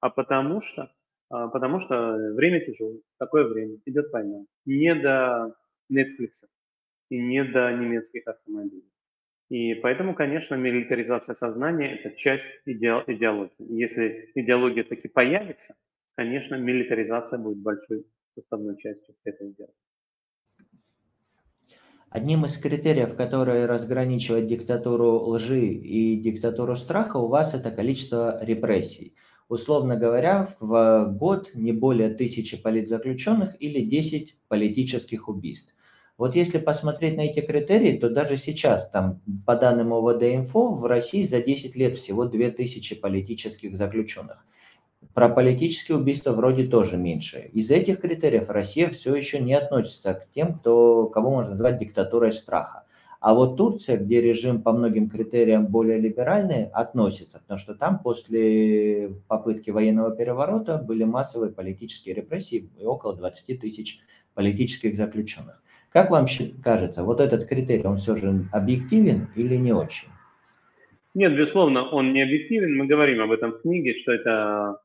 [0.00, 0.90] а потому что,
[1.30, 4.46] а, потому что время тяжелое, такое время, идет война.
[4.64, 5.54] Не до
[5.92, 6.42] Netflix,
[7.10, 8.90] и не до немецких автомобилей.
[9.50, 13.50] И поэтому, конечно, милитаризация сознания– это часть идеологии.
[13.58, 15.74] Если идеология таки появится,
[16.16, 18.04] конечно, милитаризация будет большой
[18.34, 19.74] составной частью этой идеологии.
[22.10, 29.14] Одним из критериев, которые разграничивают диктатуру лжи и диктатуру страха, у вас это количество репрессий.
[29.48, 35.74] Условно говоря, в год не более тысячи политзаключенных или 10 политических убийств.
[36.18, 41.22] Вот если посмотреть на эти критерии, то даже сейчас, там, по данным ОВД-инфо, в России
[41.22, 44.44] за 10 лет всего 2000 политических заключенных.
[45.14, 47.48] Про политические убийства вроде тоже меньше.
[47.52, 52.32] Из этих критериев Россия все еще не относится к тем, кто, кого можно назвать диктатурой
[52.32, 52.82] страха.
[53.20, 59.10] А вот Турция, где режим по многим критериям более либеральный, относится, потому что там после
[59.28, 64.00] попытки военного переворота были массовые политические репрессии и около 20 тысяч
[64.34, 65.62] политических заключенных.
[65.90, 66.26] Как вам
[66.62, 70.08] кажется, вот этот критерий, он все же объективен или не очень?
[71.14, 72.76] Нет, безусловно, он не объективен.
[72.76, 74.80] Мы говорим об этом в книге, что это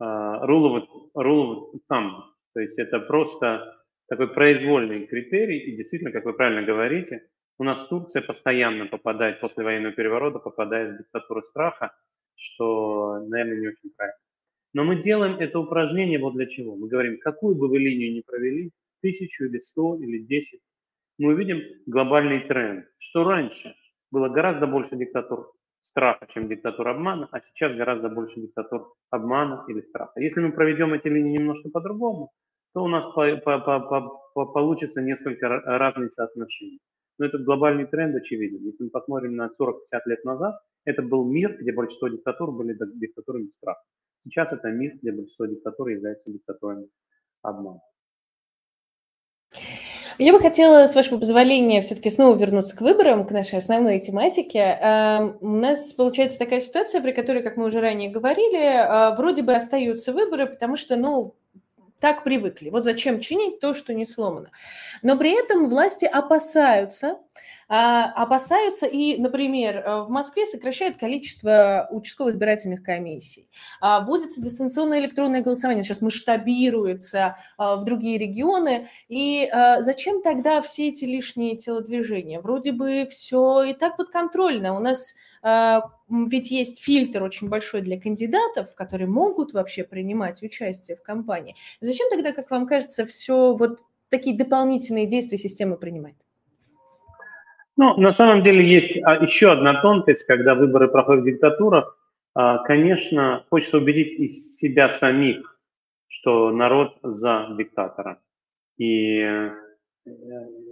[0.00, 0.84] uh, rule, of,
[1.16, 2.10] rule of thumb,
[2.54, 3.74] то есть это просто
[4.08, 7.28] такой произвольный критерий, и действительно, как вы правильно говорите,
[7.58, 11.92] У нас Турция постоянно попадает после военного переворота, попадает в диктатуру страха,
[12.36, 14.18] что, наверное, не очень правильно.
[14.72, 16.74] Но мы делаем это упражнение вот для чего.
[16.74, 18.72] Мы говорим, какую бы вы линию ни провели,
[19.04, 20.62] тысячу или сто или десять,
[21.18, 23.74] мы увидим глобальный тренд, что раньше
[24.10, 25.52] было гораздо больше диктатур
[25.82, 30.18] страха, чем диктатур обмана, а сейчас гораздо больше диктатур обмана или страха.
[30.20, 32.30] Если мы проведем эти линии немножко по-другому,
[32.72, 34.00] то у нас по, по, по,
[34.34, 36.80] по, получится несколько разных соотношений.
[37.18, 38.64] Но этот глобальный тренд очевиден.
[38.64, 39.74] Если мы посмотрим на 40-50
[40.06, 40.54] лет назад,
[40.86, 43.82] это был мир, где большинство диктатур были диктатурами страха.
[44.24, 46.88] Сейчас это мир, где большинство диктатур являются диктатурами
[47.42, 47.80] обмана.
[50.18, 54.78] Я бы хотела, с вашего позволения, все-таки снова вернуться к выборам, к нашей основной тематике.
[54.80, 59.42] Эм, у нас получается такая ситуация, при которой, как мы уже ранее говорили, э, вроде
[59.42, 61.34] бы остаются выборы, потому что, ну,
[62.04, 62.68] так привыкли.
[62.68, 64.50] Вот зачем чинить то, что не сломано.
[65.00, 67.16] Но при этом власти опасаются,
[67.66, 73.48] а, опасаются и, например, э, в Москве сокращают количество участковых избирательных комиссий.
[73.80, 78.90] А, вводится дистанционное электронное голосование, сейчас масштабируется а, в другие регионы.
[79.08, 79.50] И
[79.80, 82.38] зачем тогда все эти лишние телодвижения?
[82.38, 84.76] Вроде бы все и так подконтрольно.
[84.76, 85.14] У нас
[85.44, 91.54] ведь есть фильтр очень большой для кандидатов, которые могут вообще принимать участие в кампании.
[91.80, 96.16] Зачем тогда, как вам кажется, все вот такие дополнительные действия система принимает?
[97.76, 101.98] Ну, на самом деле есть а, еще одна тонкость, когда выборы проходят в диктатурах.
[102.34, 105.58] А, конечно, хочется убедить из себя самих,
[106.06, 108.18] что народ за диктатора.
[108.78, 109.50] И э,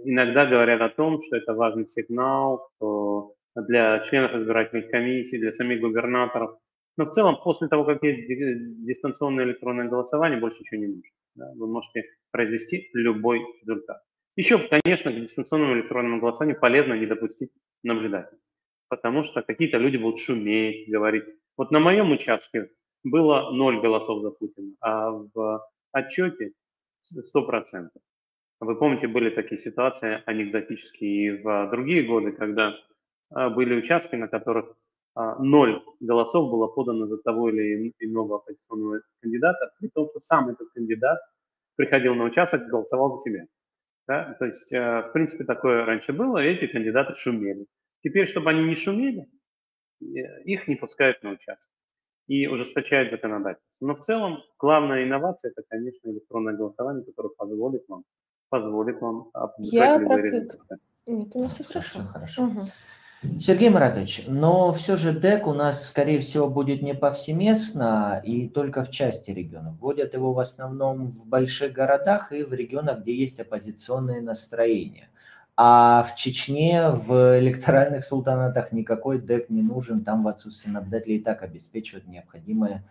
[0.05, 5.81] иногда говорят о том, что это важный сигнал что для членов избирательных комиссий, для самих
[5.81, 6.57] губернаторов.
[6.97, 8.27] Но в целом, после того, как есть
[8.85, 11.09] дистанционное электронное голосование, больше ничего не нужно.
[11.35, 11.51] Да?
[11.55, 13.97] Вы можете произвести любой результат.
[14.35, 17.51] Еще, конечно, к дистанционному электронному голосованию полезно не допустить
[17.83, 18.39] наблюдателей,
[18.89, 21.25] потому что какие-то люди будут шуметь, говорить.
[21.55, 22.69] Вот на моем участке
[23.03, 26.53] было ноль голосов за Путина, а в отчете
[27.35, 27.89] 100%.
[28.59, 32.75] Вы помните, были такие ситуации анекдотические и в другие годы, когда
[33.33, 34.75] были участки, на которых
[35.15, 40.49] а, ноль голосов было подано за того или иного оппозиционного кандидата, при том, что сам
[40.49, 41.19] этот кандидат
[41.75, 43.45] приходил на участок и голосовал за себя.
[44.07, 44.35] Да?
[44.39, 47.67] То есть, э, в принципе, такое раньше было, и эти кандидаты шумели.
[48.03, 49.27] Теперь, чтобы они не шумели,
[49.99, 51.69] их не пускают на участок
[52.27, 53.85] и ужесточают законодательство.
[53.85, 58.03] Но в целом главная инновация– это, конечно, электронное голосование, которое позволит вам,
[58.49, 60.77] позволит вам опубликовать любые результаты.
[61.05, 61.99] Нет, у нас все хорошо.
[61.99, 62.43] хорошо.
[62.43, 62.61] Угу.
[63.39, 68.83] Сергей Маратович, но все же ДЭК у нас, скорее всего, будет не повсеместно и только
[68.83, 69.75] в части регионов.
[69.79, 75.09] Вводят его в основном в больших городах и в регионах, где есть оппозиционные настроения.
[75.55, 81.23] А в Чечне, в электоральных султанатах никакой ДЭК не нужен, там в отсутствии наблюдателей и
[81.23, 82.83] так обеспечивают необходимые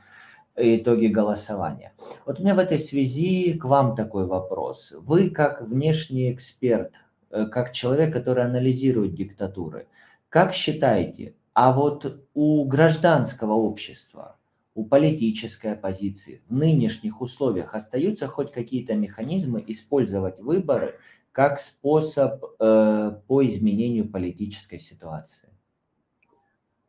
[0.57, 1.93] итоги голосования.
[2.24, 4.95] Вот у меня в этой связи к вам такой вопрос.
[4.97, 6.95] Вы как внешний эксперт,
[7.30, 9.89] э, как человек, который анализирует диктатуры–
[10.33, 14.39] как считаете, а вот у гражданского общества,
[14.74, 20.95] у политической оппозиции в нынешних условиях остаются хоть какие-то механизмы использовать выборы
[21.33, 25.51] как способ э, по изменению политической ситуации?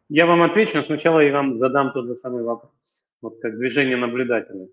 [0.08, 3.06] Я вам отвечу, но сначала я вам задам тот же самый вопрос.
[3.22, 4.72] Вот как движение наблюдателей.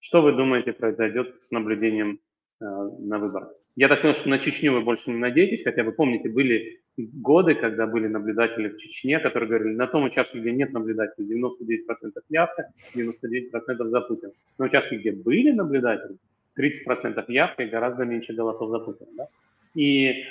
[0.00, 2.18] Что вы думаете произойдет с наблюдением
[2.60, 3.52] э, на выборах?
[3.78, 7.54] Я так понял, что на Чечню вы больше не надеетесь, хотя вы помните, были годы,
[7.54, 12.72] когда были наблюдатели в Чечне, которые говорили, на том участке, где нет наблюдателей, 99% явка,
[12.96, 14.32] 99% за Путина.
[14.58, 16.16] На участке, где были наблюдатели,
[16.58, 19.10] 30% явка и гораздо меньше голосов за Путина.
[19.16, 19.28] Да?
[19.76, 20.24] И,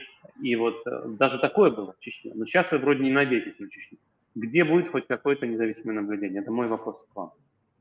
[0.44, 2.34] и вот э, даже такое было в Чечне.
[2.36, 3.98] Но сейчас вы вроде не надеетесь на Чечню.
[4.36, 6.42] Где будет хоть какое-то независимое наблюдение?
[6.42, 7.32] Это мой вопрос к вам.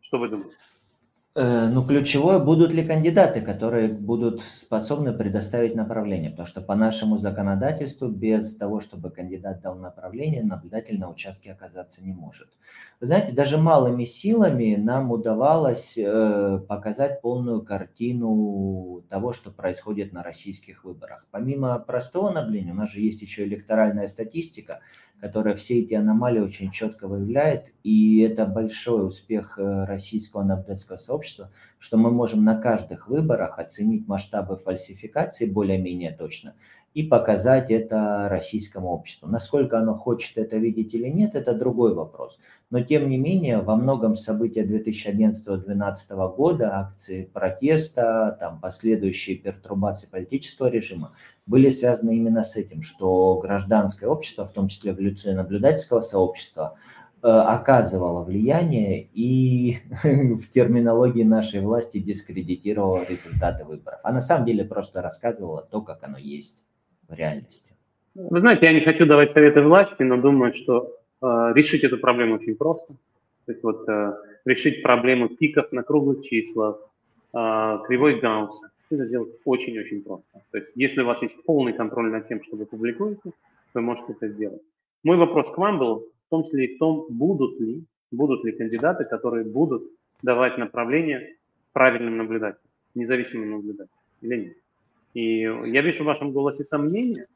[0.01, 0.55] Что вы думаете?
[1.39, 7.19] Э, ну, ключевое, будут ли кандидаты, которые будут способны предоставить направление, потому что по нашему
[7.19, 12.49] законодательству без того, чтобы кандидат дал направление, наблюдатель на участке оказаться не может.
[13.01, 20.23] Вы знаете, даже малыми силами нам удавалось э, показать полную картину того, что происходит на
[20.23, 21.27] российских выборах.
[21.33, 24.81] Помимо простого наблюдения, у нас же есть еще электоральная статистика,
[25.21, 27.73] которая все эти аномалии очень четко выявляет.
[27.83, 34.07] И это большой успех э, российского наблюдательского сообщества, что мы можем на каждых выборах оценить
[34.07, 36.55] масштабы фальсификации более-менее точно
[36.97, 39.29] и показать это российскому обществу.
[39.29, 42.39] Насколько оно хочет это видеть или нет, это другой вопрос.
[42.71, 50.69] Но тем не менее, во многом события 2011-2012 года, акции протеста, там, последующие пертурбации политического
[50.69, 51.13] режима,
[51.47, 56.77] были связаны именно с этим, что гражданское общество, в том числе наблюдательского сообщества,
[57.23, 64.01] э, оказывало влияние и в терминологии нашей власти дискредитировало результаты выборов.
[64.03, 66.65] А на самом деле просто рассказывала то, как оно есть
[67.09, 67.77] в реальности.
[68.15, 72.37] Вы знаете, я не хочу давать советы власти, но думаю, что э, решить эту проблему
[72.37, 72.95] очень просто.
[73.45, 76.79] То есть вот э, решить проблему пиков на круглых числах,
[77.35, 80.43] э, кривой Гаусса, это сделать очень-очень просто.
[80.51, 83.33] То есть если у вас есть полный контроль над тем, что вы публикуете,
[83.75, 84.63] вы можете это сделать.
[85.05, 88.53] Мой вопрос к вам был в том числе и в том, будут ли, будут ли
[88.53, 89.85] кандидаты, которые будут
[90.23, 91.37] давать направление
[91.73, 94.57] правильным наблюдателям, независимым наблюдателям или нет.
[95.15, 97.27] И я вижу в вашем голосе сомнения,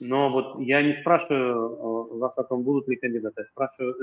[0.00, 3.94] но вот я не спрашиваю э, вас о том, будут ли кандидаты, я спрашиваю,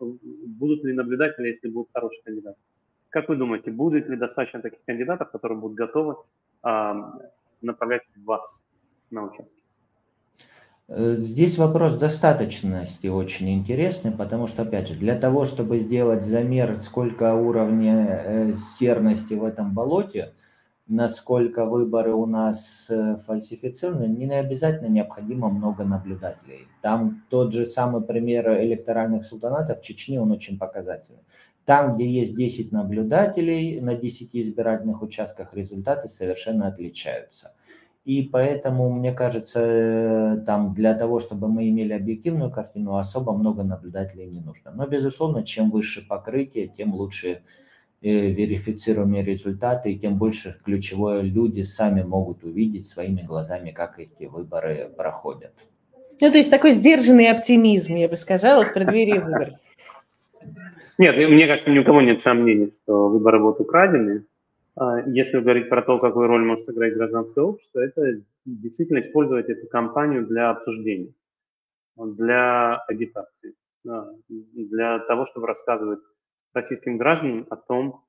[0.00, 0.04] э,
[0.46, 2.58] будут ли наблюдатели, если будут хорошие кандидаты.
[3.18, 6.18] Как вы думаете, будет ли достаточно таких кандидатов, которые будут готовы
[6.62, 7.18] а,
[7.60, 8.62] направлять вас
[9.10, 9.52] на участок?
[10.86, 16.76] Э, здесь вопрос достаточности очень интересный, потому что, опять же, для того, чтобы сделать замер,
[16.80, 20.32] сколько уровня серности в этом болоте,
[20.86, 26.68] насколько выборы у нас э, фальсифицированы, не обязательно необходимо много наблюдателей.
[26.82, 31.24] Там тот же самый пример электоральных султанатов в Чечне, он очень показательный.
[31.68, 37.52] Там, где есть 10 наблюдателей на 10 избирательных участках, результаты совершенно отличаются.
[38.06, 43.64] И поэтому, мне кажется, э, там для того, чтобы мы имели объективную картину, особо много
[43.64, 44.70] наблюдателей не нужно.
[44.70, 47.42] Но, безусловно, чем выше покрытие, тем лучше
[48.00, 54.90] верифицируемые результаты, и тем больше ключевое люди сами могут увидеть своими глазами, как эти выборы
[54.96, 55.52] проходят.
[56.18, 59.58] Ну, то есть такой сдержанный оптимизм, я бы сказала, в преддверии выборов.
[60.98, 64.26] Нет, мне кажется, ни у кого нет сомнений, что выборы будут украдены.
[64.76, 69.68] А если говорить про то, какую роль может сыграть гражданское общество, это действительно использовать эту
[69.68, 71.12] кампанию для обсуждения,
[71.96, 73.54] для агитации,
[74.32, 76.00] для того, чтобы рассказывать
[76.52, 78.02] российским гражданам о том,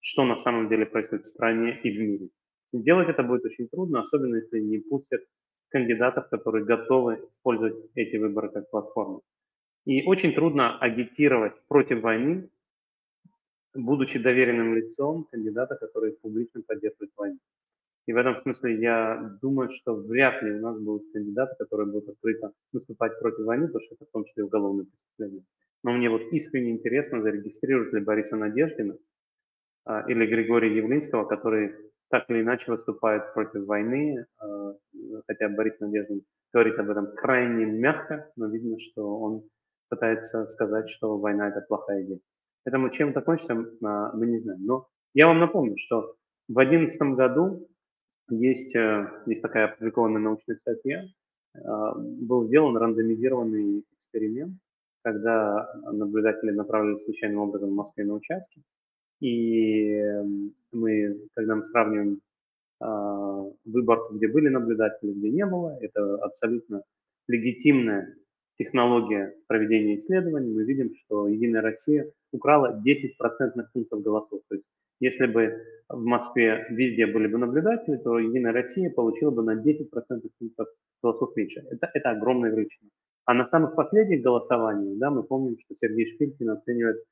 [0.00, 2.28] что на самом деле происходит в стране и в мире.
[2.72, 5.22] Делать это будет очень трудно, особенно если не пустят
[5.70, 9.22] кандидатов, которые готовы использовать эти выборы как платформу.
[9.86, 12.50] И очень трудно агитировать против войны,
[13.72, 17.38] будучи доверенным лицом кандидата, который публично поддерживает войну.
[18.06, 22.08] И в этом смысле я думаю, что вряд ли у нас будут кандидаты, которые будут
[22.08, 25.44] открыто выступать против войны, потому что это в том числе уголовное преступление.
[25.84, 28.96] Но мне вот искренне интересно, зарегистрируют ли Бориса Надеждина
[29.84, 31.74] а, или Григория Явлинского, который
[32.08, 34.74] так или иначе выступает против войны, а,
[35.26, 36.22] хотя Борис Надеждин
[36.52, 39.44] говорит об этом крайне мягко, но видно, что он
[39.88, 42.20] пытается сказать, что война– это плохая идея.
[42.64, 44.64] Поэтому чем это кончится, а, мы не знаем.
[44.64, 46.16] Но я вам напомню, что
[46.48, 47.68] в 2011 году
[48.28, 51.04] есть, э, есть такая опубликованная научная статья,
[51.64, 54.58] был сделан рандомизированный эксперимент,
[55.02, 58.62] когда наблюдатели направлены случайным образом в Москве на участки.
[59.20, 60.02] И
[60.72, 62.20] мы, когда мы сравниваем
[62.82, 66.82] э, выборку, где были наблюдатели, где не было, это абсолютно
[67.28, 68.14] легитимная
[68.58, 74.40] технология проведения исследований, мы видим, что Единая Россия украла 10 процентных пунктов голосов.
[74.48, 74.68] То есть
[75.00, 79.90] если бы в Москве везде были бы наблюдатели, то Единая Россия получила бы на 10
[79.90, 80.68] процентных пунктов
[81.02, 81.64] голосов меньше.
[81.70, 82.90] Это, это огромная величина.
[83.26, 87.02] А на самых последних голосованиях, да, мы помним, что Сергей Шпилькин оценивает,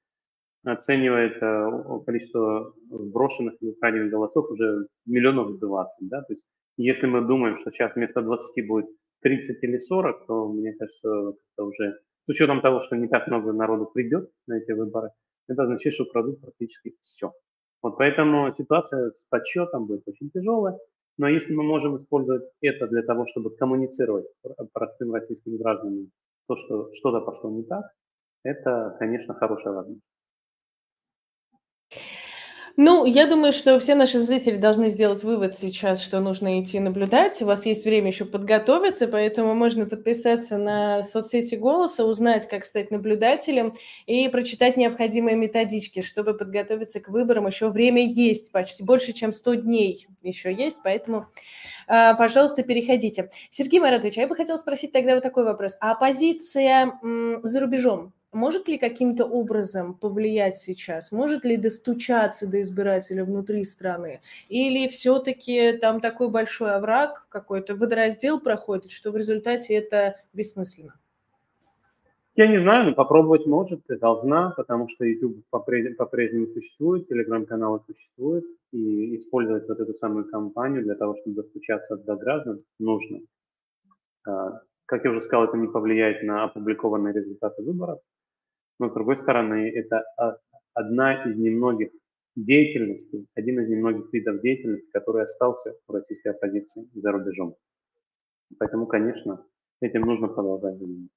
[0.65, 6.45] оценивает э, количество брошенных или украденных голосов уже миллионов 20, да, то есть
[6.77, 8.87] если мы думаем, что сейчас вместо 20 будет
[9.25, 13.53] 30 или 40, то мне кажется, это уже с учетом того, что не так много
[13.53, 15.11] народу придет на эти выборы,
[15.49, 17.33] это означает, что украдут практически все.
[17.83, 20.79] Вот поэтому ситуация с подсчетом будет очень тяжелая.
[21.17, 24.27] Но если мы можем использовать это для того, чтобы коммуницировать
[24.73, 26.11] простым российским гражданам
[26.47, 27.85] то, что что-то пошло не так,
[28.43, 30.05] это, конечно, хорошая возможность.
[32.77, 37.41] Ну, я думаю, что все наши зрители должны сделать вывод сейчас, что нужно идти наблюдать.
[37.41, 42.91] У вас есть время еще подготовиться, поэтому можно подписаться на соцсети «Голоса», узнать, как стать
[42.91, 43.75] наблюдателем
[44.07, 47.47] и прочитать необходимые методички, чтобы подготовиться к выборам.
[47.47, 51.27] Еще время есть, почти больше, чем 100 дней еще есть, поэтому,
[51.87, 53.29] а, пожалуйста, переходите.
[53.53, 55.77] Сергей Маратович, а я бы хотела спросить тогда вот такой вопрос.
[55.81, 56.99] А оппозиция
[57.45, 61.13] за рубежом может ли каким-то образом повлиять сейчас?
[61.13, 64.21] Может ли достучаться до избирателя внутри страны?
[64.49, 70.95] Или все-таки там такой большой овраг, какой-то водораздел проходит, что в результате это бессмысленно?
[72.37, 78.45] Я не знаю, но попробовать может и должна, потому что YouTube по-прежнему существует, телеграм-каналы существуют,
[78.73, 83.21] и использовать вот эту самую кампанию для того, чтобы достучаться до граждан, нужно.
[84.27, 88.01] А, как я уже сказал, это не повлияет на опубликованные результаты выборов,
[88.79, 90.05] но, с другой стороны, это
[90.73, 91.91] одна из немногих
[92.37, 97.57] деятельностей, один из немногих видов деятельности, который остался в российской оппозиции за рубежом.
[98.59, 99.45] Поэтому, конечно,
[99.81, 101.15] этим нужно продолжать заниматься.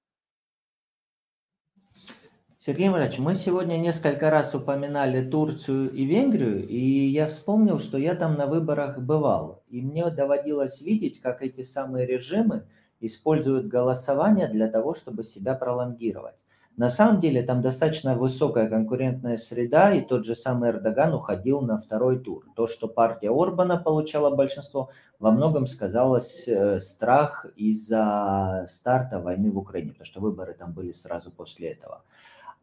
[2.60, 8.14] Сергей Иванович, мы сегодня несколько раз упоминали Турцию и Венгрию, и я вспомнил, что я
[8.14, 9.64] там на выборах бывал.
[9.70, 12.68] И мне доводилось видеть, как эти самые режимы
[13.00, 16.36] используют голосование для того, чтобы себя пролонгировать.
[16.78, 21.80] На самом деле там достаточно высокая конкурентная среда, и тот же самый Эрдоган уходил на
[21.80, 22.46] второй тур.
[22.56, 29.58] То, что партия Орбана получала большинство, во многом сказалось э, страх из-за старта войны в
[29.58, 32.04] Украине, потому что выборы там были сразу после этого.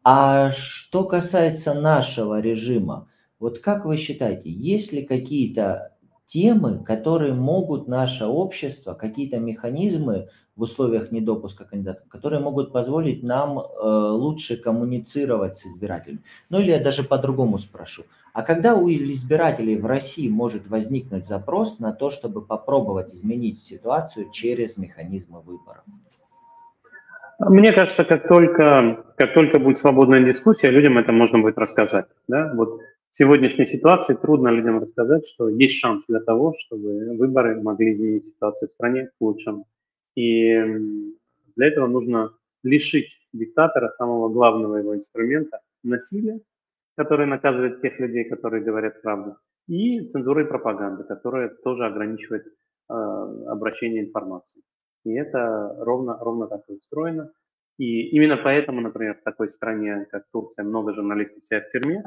[0.05, 5.91] А что касается нашего режима, вот как вы считаете, есть ли какие-то
[6.27, 13.59] темы, которые могут наше общество, какие-то механизмы в условиях недопуска кандидатов, которые могут позволить нам
[13.59, 16.21] э, лучше коммуницировать с избирателями.
[16.49, 18.03] Ну или я даже по-другому спрошу.
[18.33, 24.29] А когда у избирателей в России может возникнуть запрос на то, чтобы попробовать изменить ситуацию
[24.31, 25.83] через механизмы выборов?
[27.39, 32.05] Мне кажется, как только, как только будет свободная дискуссия, людям это можно будет рассказать.
[32.29, 32.53] Да?
[32.55, 32.79] Вот
[33.15, 38.69] сегодняшней ситуации трудно людям рассказать, что есть шанс для того, чтобы выборы могли изменить ситуацию
[38.69, 39.65] в стране к лучшему.
[40.15, 40.53] И
[41.55, 42.31] для этого нужно
[42.63, 46.39] лишить диктатора самого главного его инструмента– насилия,
[46.97, 49.37] который наказывает тех людей, которые говорят правду,
[49.67, 52.93] и цензуры и пропаганды, которая тоже ограничивает э,
[53.47, 54.61] обращение информации.
[55.05, 57.31] И это ровно, ровно так и устроено.
[57.77, 62.03] И именно поэтому, например, в такой стране, как Турция, много журналистов сидят в тюрьме.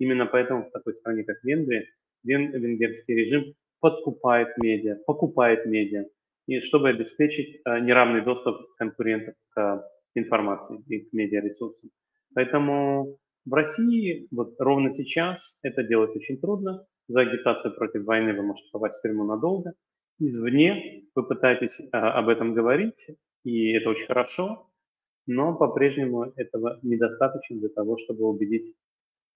[0.00, 1.86] Именно поэтому в такой стране, как Венгрия,
[2.24, 6.06] вен, венгерский режим подкупает медиа, покупает медиа,
[6.48, 9.84] и чтобы обеспечить э, неравный доступ конкурентов к
[10.16, 11.90] информации и к медиаресурсам.
[12.34, 16.84] Поэтому в России вот ровно сейчас это делать очень трудно.
[17.06, 19.74] За агитацию против войны вы можете попасть в тюрьму надолго
[20.20, 23.06] извне, вы пытаетесь а, об этом говорить,
[23.44, 24.70] и это очень хорошо,
[25.26, 28.74] но по-прежнему этого недостаточно для того, чтобы убедить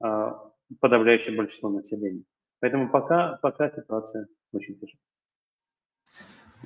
[0.00, 2.24] а, подавляющее большинство населения.
[2.60, 4.98] Поэтому пока, пока ситуация очень тяжелая.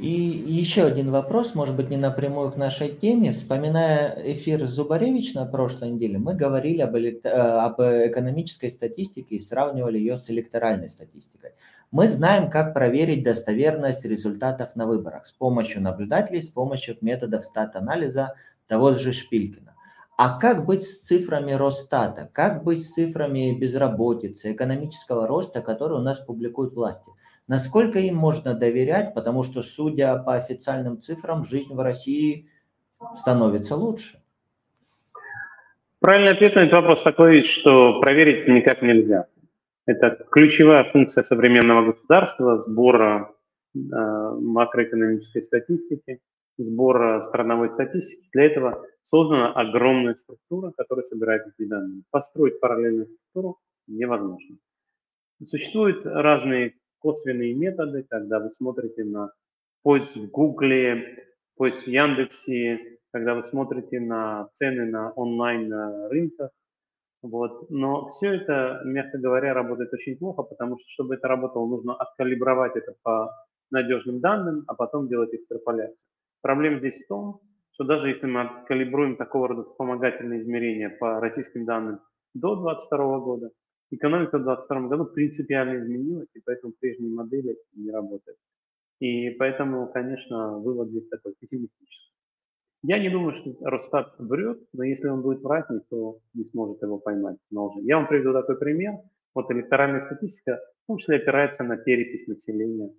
[0.00, 3.32] И еще один вопрос, может быть, не напрямую к нашей теме.
[3.32, 6.94] Вспоминая эфир Зубаревич на прошлой неделе, мы говорили об.
[6.94, 11.50] Э, об экономической статистике и сравнивали ее с электоральной статистикой.
[11.90, 18.34] Мы знаем, как проверить достоверность результатов на выборах с помощью наблюдателей, с помощью методов стат-анализа
[18.68, 19.74] того же Шпилькина.
[20.18, 22.28] А как быть с цифрами Росстата?
[22.34, 27.12] Как быть с цифрами безработицы, экономического роста, которые у нас публикуют власти?
[27.46, 32.48] Насколько им можно доверять, потому что, судя по официальным цифрам, жизнь в России
[33.16, 34.20] становится лучше?
[36.00, 39.26] Правильный ответ на этот вопрос такой, что проверить никак нельзя.
[39.86, 43.30] Это ключевая функция современного государства, сбора
[43.72, 46.18] э, макроэкономической статистики,
[46.56, 48.28] сбора страновой статистики.
[48.32, 52.02] Для этого создана огромная структура, которая собирает эти данные.
[52.10, 54.56] Построить параллельную структуру невозможно.
[55.46, 59.32] Существуют разные косвенные методы, когда вы смотрите на
[59.82, 65.72] поиск в Гугле, поиск в Яндексе, когда вы смотрите на цены на онлайн
[66.08, 66.50] рынках,
[67.22, 67.70] вот.
[67.70, 72.76] Но все это, мягко говоря, работает очень плохо, потому что, чтобы это работало, нужно откалибровать
[72.76, 73.30] это по
[73.70, 75.96] надежным данным, а потом делать экстраполяцию.
[76.42, 77.40] Проблема здесь в том,
[77.78, 82.00] что даже если мы откалибруем такого рода вспомогательные измерения по российским данным
[82.34, 83.50] до 2022 года,
[83.92, 88.36] экономика в 2022 году принципиально изменилась, и поэтому прежние модели не работают.
[88.98, 92.12] И поэтому, конечно, вывод здесь такой пессимистический.
[92.82, 96.98] Я не думаю, что Росстат врет, но если он будет врать, никто не сможет его
[96.98, 97.82] поймать на лжи.
[97.82, 98.94] Я вам приведу такой пример.
[99.36, 102.92] Вот электоральная статистика, в том числе опирается на перепись населения.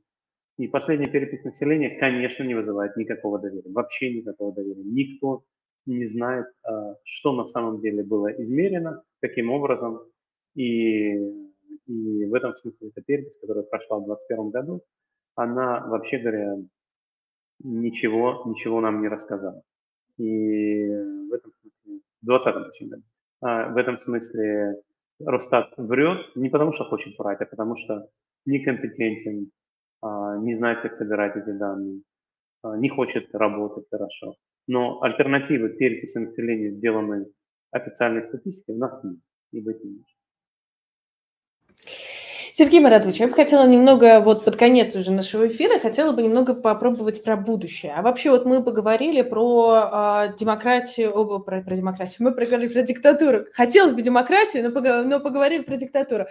[0.59, 4.83] И последняя перепись населения, конечно, не вызывает никакого доверия, вообще никакого доверия.
[4.83, 5.45] Никто
[5.85, 10.01] не знает, а, что на самом деле было измерено, каким образом.
[10.55, 11.13] И,
[11.87, 14.83] и в этом смысле эта перепись, которая прошла в 2021 году,
[15.35, 16.57] она, вообще говоря,
[17.63, 19.63] ничего, ничего нам не рассказала.
[20.17, 23.03] И в этом смысле, в 2020 точнее, году,
[23.39, 24.75] а, в этом смысле
[25.21, 28.09] Росстат врет не потому, что хочет врать, а потому что
[28.45, 29.51] некомпетентен,
[30.01, 32.01] не знает, как собирать эти данные,
[32.63, 34.35] а, не хочет работать хорошо.
[34.67, 37.25] Но альтернативы переписи населения, сделанной
[37.71, 39.19] официальной статистикой, у нас нет
[39.51, 40.19] и быть не может.
[42.51, 46.53] Сергей Маратович, я бы хотела немного, вот под конец уже нашего эфира, хотела бы немного
[46.53, 47.93] попробовать про будущее.
[47.95, 52.81] А вообще вот мы поговорили про э, демократию, оба про, про демократию, мы поговорили про
[52.81, 53.45] диктатуру.
[53.53, 56.25] Хотелось бы демократию, но, пог, но поговорили про диктатуру.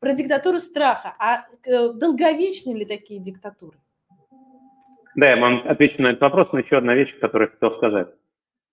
[0.00, 1.14] Про диктатуру страха.
[1.18, 3.78] А э, долговечны ли такие диктатуры?
[5.16, 8.08] Да, я вам отвечу на этот вопрос, но еще одна вещь, которую я хотел сказать.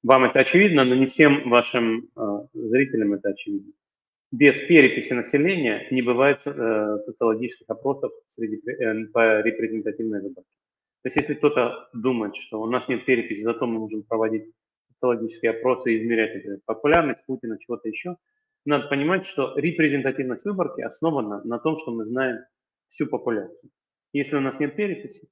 [0.04, 2.22] Вам это очевидно, но не всем вашим э,
[2.54, 3.72] зрителям это очевидно
[4.32, 10.50] без переписи населения не бывает э, социологических опросов среди, э, по репрезентативной выборке.
[11.04, 14.46] То есть если кто-то думает, что у нас нет переписи, зато мы можем проводить
[14.94, 18.16] социологические опросы и измерять например, популярность Путина, чего-то еще,
[18.66, 22.38] надо понимать, что репрезентативность выборки основана на том, что мы знаем
[22.90, 23.72] всю популяцию.
[24.14, 25.28] Если у нас нет переписи,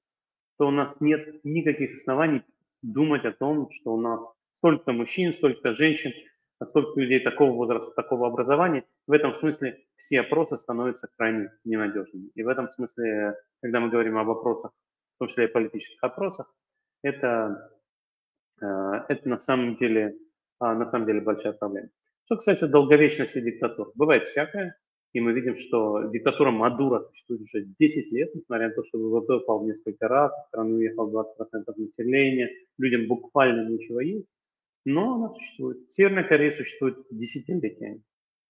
[0.57, 2.41] то у нас нет никаких оснований
[2.81, 4.21] думать о том, что у нас
[4.55, 6.11] столько мужчин, столько женщин,
[6.67, 12.29] сколько людей такого возраста, такого образования, в этом смысле все опросы становятся крайне ненадежными.
[12.35, 14.71] И в этом смысле, когда мы говорим об опросах,
[15.15, 16.53] в том числе и политических опросах,
[17.03, 17.71] это,
[18.61, 18.65] э,
[19.07, 20.15] это на самом деле
[20.59, 21.89] а, на самом деле большая проблема.
[22.25, 24.77] Что касается долговечности диктатур, бывает всякое,
[25.13, 29.35] и мы видим, что диктатура Мадура существует уже 10 лет, несмотря на то, что ВВП
[29.35, 34.27] упал несколько раз, в страну уехал 20% населения, людям буквально нечего есть
[34.85, 35.91] но она существует.
[35.91, 38.03] Северная Корея существует десятилетиями.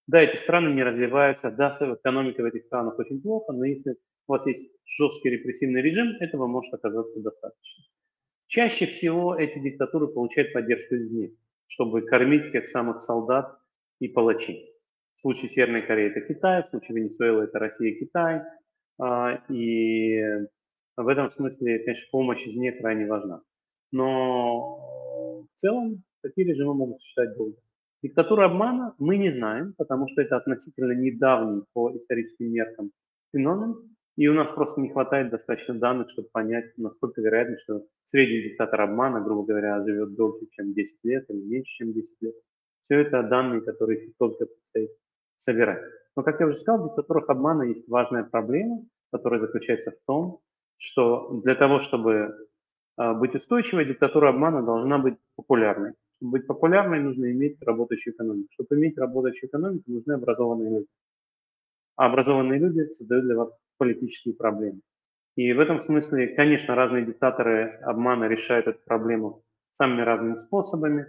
[0.07, 3.91] Да, эти страны не развиваются, да, экономика в этих странах очень плохо, но если
[4.27, 7.83] у вас есть жесткий репрессивный режим, этого может оказаться достаточно.
[8.47, 11.31] Чаще всего эти диктатуры получают поддержку извне,
[11.67, 13.55] чтобы кормить тех самых солдат
[13.99, 14.73] и палачей.
[15.17, 18.41] В случае Северной Кореи это Китай, в случае Венесуэлы это Россия и Китай.
[18.99, 20.23] А, и
[20.97, 23.41] в этом смысле, конечно, помощь извне крайне важна.
[23.91, 27.57] Но в целом такие режимы могут существовать долго.
[28.01, 32.91] Диктатура обмана мы не знаем, потому что это относительно недавний по историческим меркам
[33.33, 33.75] феномен,
[34.15, 38.81] и у нас просто не хватает достаточно данных, чтобы понять, насколько вероятно, что средний диктатор
[38.81, 42.35] обмана, грубо говоря, живет дольше, чем 10 лет или меньше, чем 10 лет.
[42.83, 44.91] Все это данные, которые только предстоит
[45.37, 45.81] собирать.
[46.15, 50.39] Но, как я уже сказал, в диктатурах обмана есть важная проблема, которая заключается в том,
[50.77, 52.47] что для того, чтобы
[52.97, 55.93] а, быть устойчивой, диктатура обмана должна быть популярной.
[56.19, 58.49] Чтобы быть популярной, нужно иметь работающую экономику.
[58.53, 60.87] Чтобы иметь работающую экономику, нужны образованные люди.
[61.95, 64.81] А образованные люди создают для вас политические проблемы.
[65.35, 71.05] И в этом смысле, конечно, разные диктаторы обмана решают эту проблему самыми разными способами,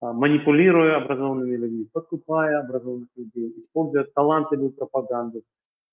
[0.00, 5.42] а, манипулируя образованными людьми, подкупая образованных людей, используя талантливую пропаганду,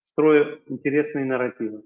[0.01, 1.83] строя интересные нарративы.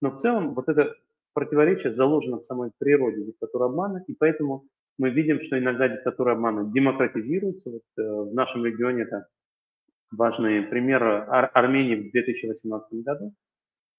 [0.00, 0.94] Но в целом вот это
[1.34, 4.64] противоречие заложено в самой природе диктатуры обмана, и поэтому
[4.98, 7.70] мы видим, что иногда диктатура обмана демократизируется.
[7.70, 9.26] Вот, э, в нашем регионе это
[10.10, 13.34] важный пример Ар- Армении в 2018 году.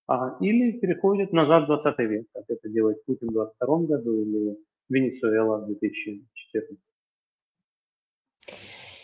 [0.07, 4.57] А, или переходит назад в 20 век, как это делает Путин в 2022 году или
[4.89, 6.79] Венесуэла в 2014.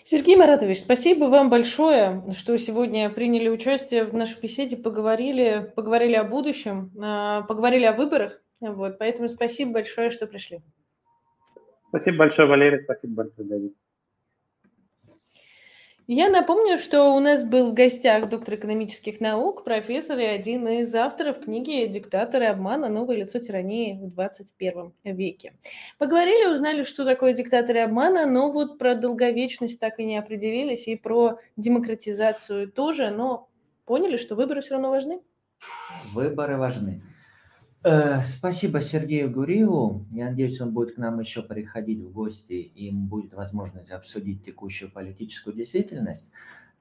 [0.04, 6.24] Сергей Маратович, спасибо вам большое, что сегодня приняли участие в нашей беседе, поговорили, поговорили о
[6.24, 8.44] будущем, а, поговорили о выборах.
[8.60, 10.62] Вот, поэтому спасибо большое, что пришли.
[11.92, 13.76] Спасибо большое, Валерий, спасибо большое, Давид.
[16.08, 20.96] Я напомню, что у нас был в гостях доктор экономических наук, профессор и один из
[20.96, 22.88] авторов книги «Диктаторы обмана.
[22.88, 25.54] Новое лицо тирании в 21 веке».
[25.98, 30.96] Поговорили, узнали, что такое диктаторы обмана, но вот про долговечность так и не определились, и
[30.96, 33.50] про демократизацию тоже, но
[33.86, 35.20] поняли, что выборы все равно важны?
[36.14, 37.02] Выборы важны.
[37.84, 40.06] Э, спасибо Сергею Гуриеву.
[40.12, 44.46] Я надеюсь, он будет к нам еще приходить в гости, и им будет возможность обсудить
[44.46, 46.30] текущую политическую действительность.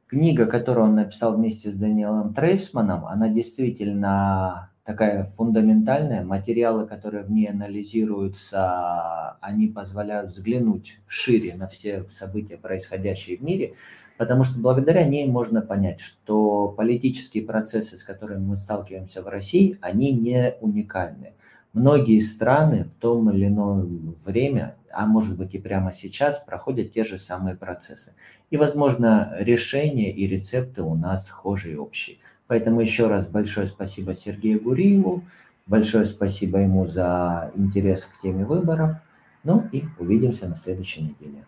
[0.06, 6.22] Книга, которую он написал вместе с Даниэлом Трейсманом, она действительно такая фундаментальная.
[6.22, 13.74] Материалы, которые в ней анализируются, они позволяют взглянуть шире на все события, происходящие в мире.
[14.20, 19.78] Потому что благодаря ней можно понять, что политические процессы, с которыми мы сталкиваемся в России,
[19.80, 21.32] они не уникальны.
[21.72, 27.02] Многие страны в том или ином время, а может быть и прямо сейчас, проходят те
[27.02, 28.12] же самые процессы.
[28.50, 32.18] И, возможно, решения и рецепты у нас схожие и общие.
[32.46, 35.24] Поэтому еще раз большое спасибо Сергею Гуриеву,
[35.66, 38.96] большое спасибо ему за интерес к теме выборов.
[39.44, 41.46] Ну и увидимся на следующей неделе.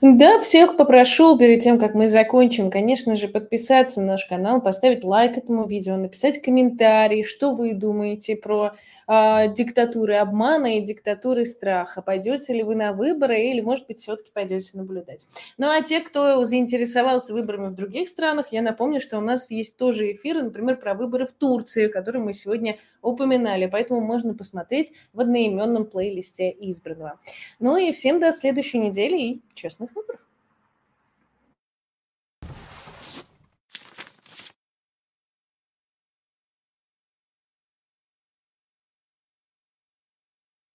[0.00, 5.04] Да, всех попрошу перед тем, как мы закончим, конечно же, подписаться на наш канал, поставить
[5.04, 8.72] лайк этому видео, написать комментарий, что вы думаете про
[9.10, 12.00] э, диктатуры обмана и диктатуры страха.
[12.00, 15.26] Пойдете ли вы на выборы или, может быть, все-таки пойдете наблюдать.
[15.58, 19.76] Ну а те, кто заинтересовался выборами в других странах, я напомню, что у нас есть
[19.76, 25.20] тоже эфиры, например, про выборы в Турции, которые мы сегодня упоминали, поэтому можно посмотреть в
[25.20, 27.18] одноименном плейлисте избранного.
[27.58, 30.20] Ну и всем до следующей недели и честных выборов.